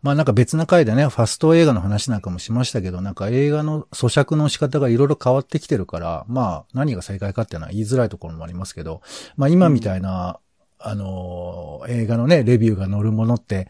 [0.02, 9.02] まあなんか別な回でね、ファスト映画の話なんかもしましたけど、なんか映画の咀嚼の仕方がいろいろ変わってきてるから、まあ何が正解かっていうのは言いづらいところもありますけど、
[9.38, 10.40] まあ今みたいな、
[10.80, 13.68] あのー映画のね、レビューが載るものって、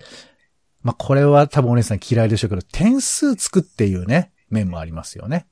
[0.82, 5.48] まあこれは多分お姉さん嫌いでしょうけど、点数つくっていうね、面もありますよね。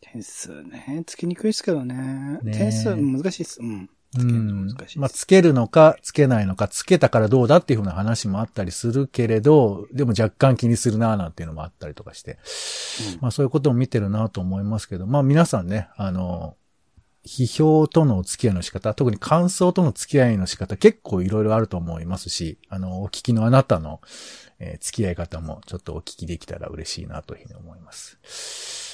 [0.00, 2.38] 点数ね、つけにくいですけどね。
[2.42, 3.60] ね点数難しいです。
[3.60, 3.90] うん。
[4.12, 4.98] つけるの難しいです。
[4.98, 12.38] まあ、つけるのか、つけないのか、つけたからどうだっていうふうな話もあったりするけれど、でも若干気にするななんていうのもあったりとかして、
[13.14, 16.56] うんまあそういうことも見てるなと思いますけど、まあ皆さんね、あの、
[17.26, 24.00] 批評とのお付き合いの仕方、特に感想との付き合いの仕方結構いろいろあると思いますし、あの、お聞きのあなたの、
[24.58, 28.18] えー付き合い方もちょっとお聞きできたら嬉しいなというふうに思います。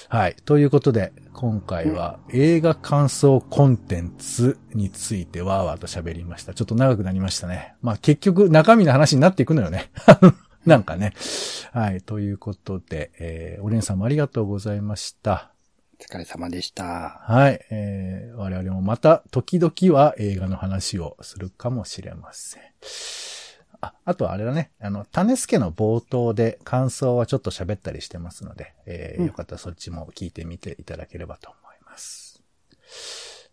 [0.09, 0.37] はい。
[0.45, 6.55] ということで、今回は映画感想コンテンツについてわーわーと喋りました。
[6.55, 7.75] ちょっと長くなりましたね。
[7.83, 9.91] まあ結局中身の話になっていくのよね。
[10.67, 11.13] なんかね。
[11.73, 12.01] はい。
[12.01, 15.51] ということで、えー、おれんさんもありがとうございました。
[16.01, 17.23] お疲れ様でした。
[17.25, 17.65] はい。
[17.71, 22.63] えー、我々もまた時々は映画の話をするかもしれません。
[23.85, 24.70] あ、あとはあれだね。
[24.80, 32.43] あの、種助の冒頭で感想はちょっと喋ったりしてますので、えーうんよかったらそっちも聞いてみていただければと思います。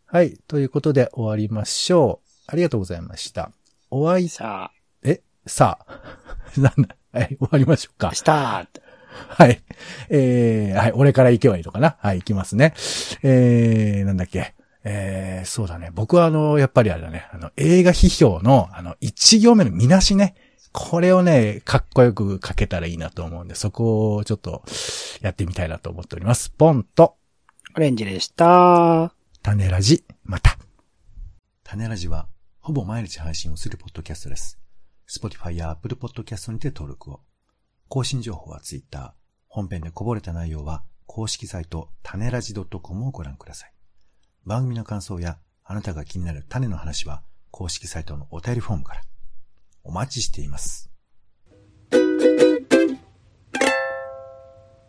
[0.05, 0.37] はい。
[0.47, 2.29] ということで終わりましょう。
[2.47, 3.51] ありがとうございました。
[3.89, 4.71] お会い、さ
[5.03, 6.01] え、さあ。
[6.59, 8.13] なんだ、はい、終わりましょうかあ、。
[8.13, 8.67] した
[9.27, 9.61] はい。
[10.09, 11.95] えー、はい、俺から行けばいいのかな？
[11.99, 12.73] はい、行きますね。
[13.23, 14.53] えー、なんだっけ？
[14.83, 15.91] えー、そうだね。
[15.93, 17.27] 僕はあの、やっぱりあれだね。
[17.31, 20.35] あの、映画批評の、あの、一行目の見出しね。
[20.71, 24.63] これをね、かっこよく書けたらいいなと思うんで、そこをちょっと、
[25.21, 26.49] やってみたいなと思っております。
[26.49, 27.17] ポンと、
[27.75, 29.13] オレンジでした。
[29.43, 30.57] 種ラジ、また。
[31.63, 32.27] 種ラジは、
[32.59, 34.59] ほぼ毎日配信をするポッドキャストです。
[35.09, 37.21] Spotify や Apple Podcast にて登録を。
[37.87, 39.13] 更新情報は Twitter。
[39.47, 43.73] 本編でこぼれた内容は、公式サイト、種ラジ .com をご覧ください。
[44.45, 47.21] 番組の感想やあなたが気になる種の話は
[47.51, 49.01] 公式サイトのお便りフォームから
[49.83, 50.91] お待ちしています。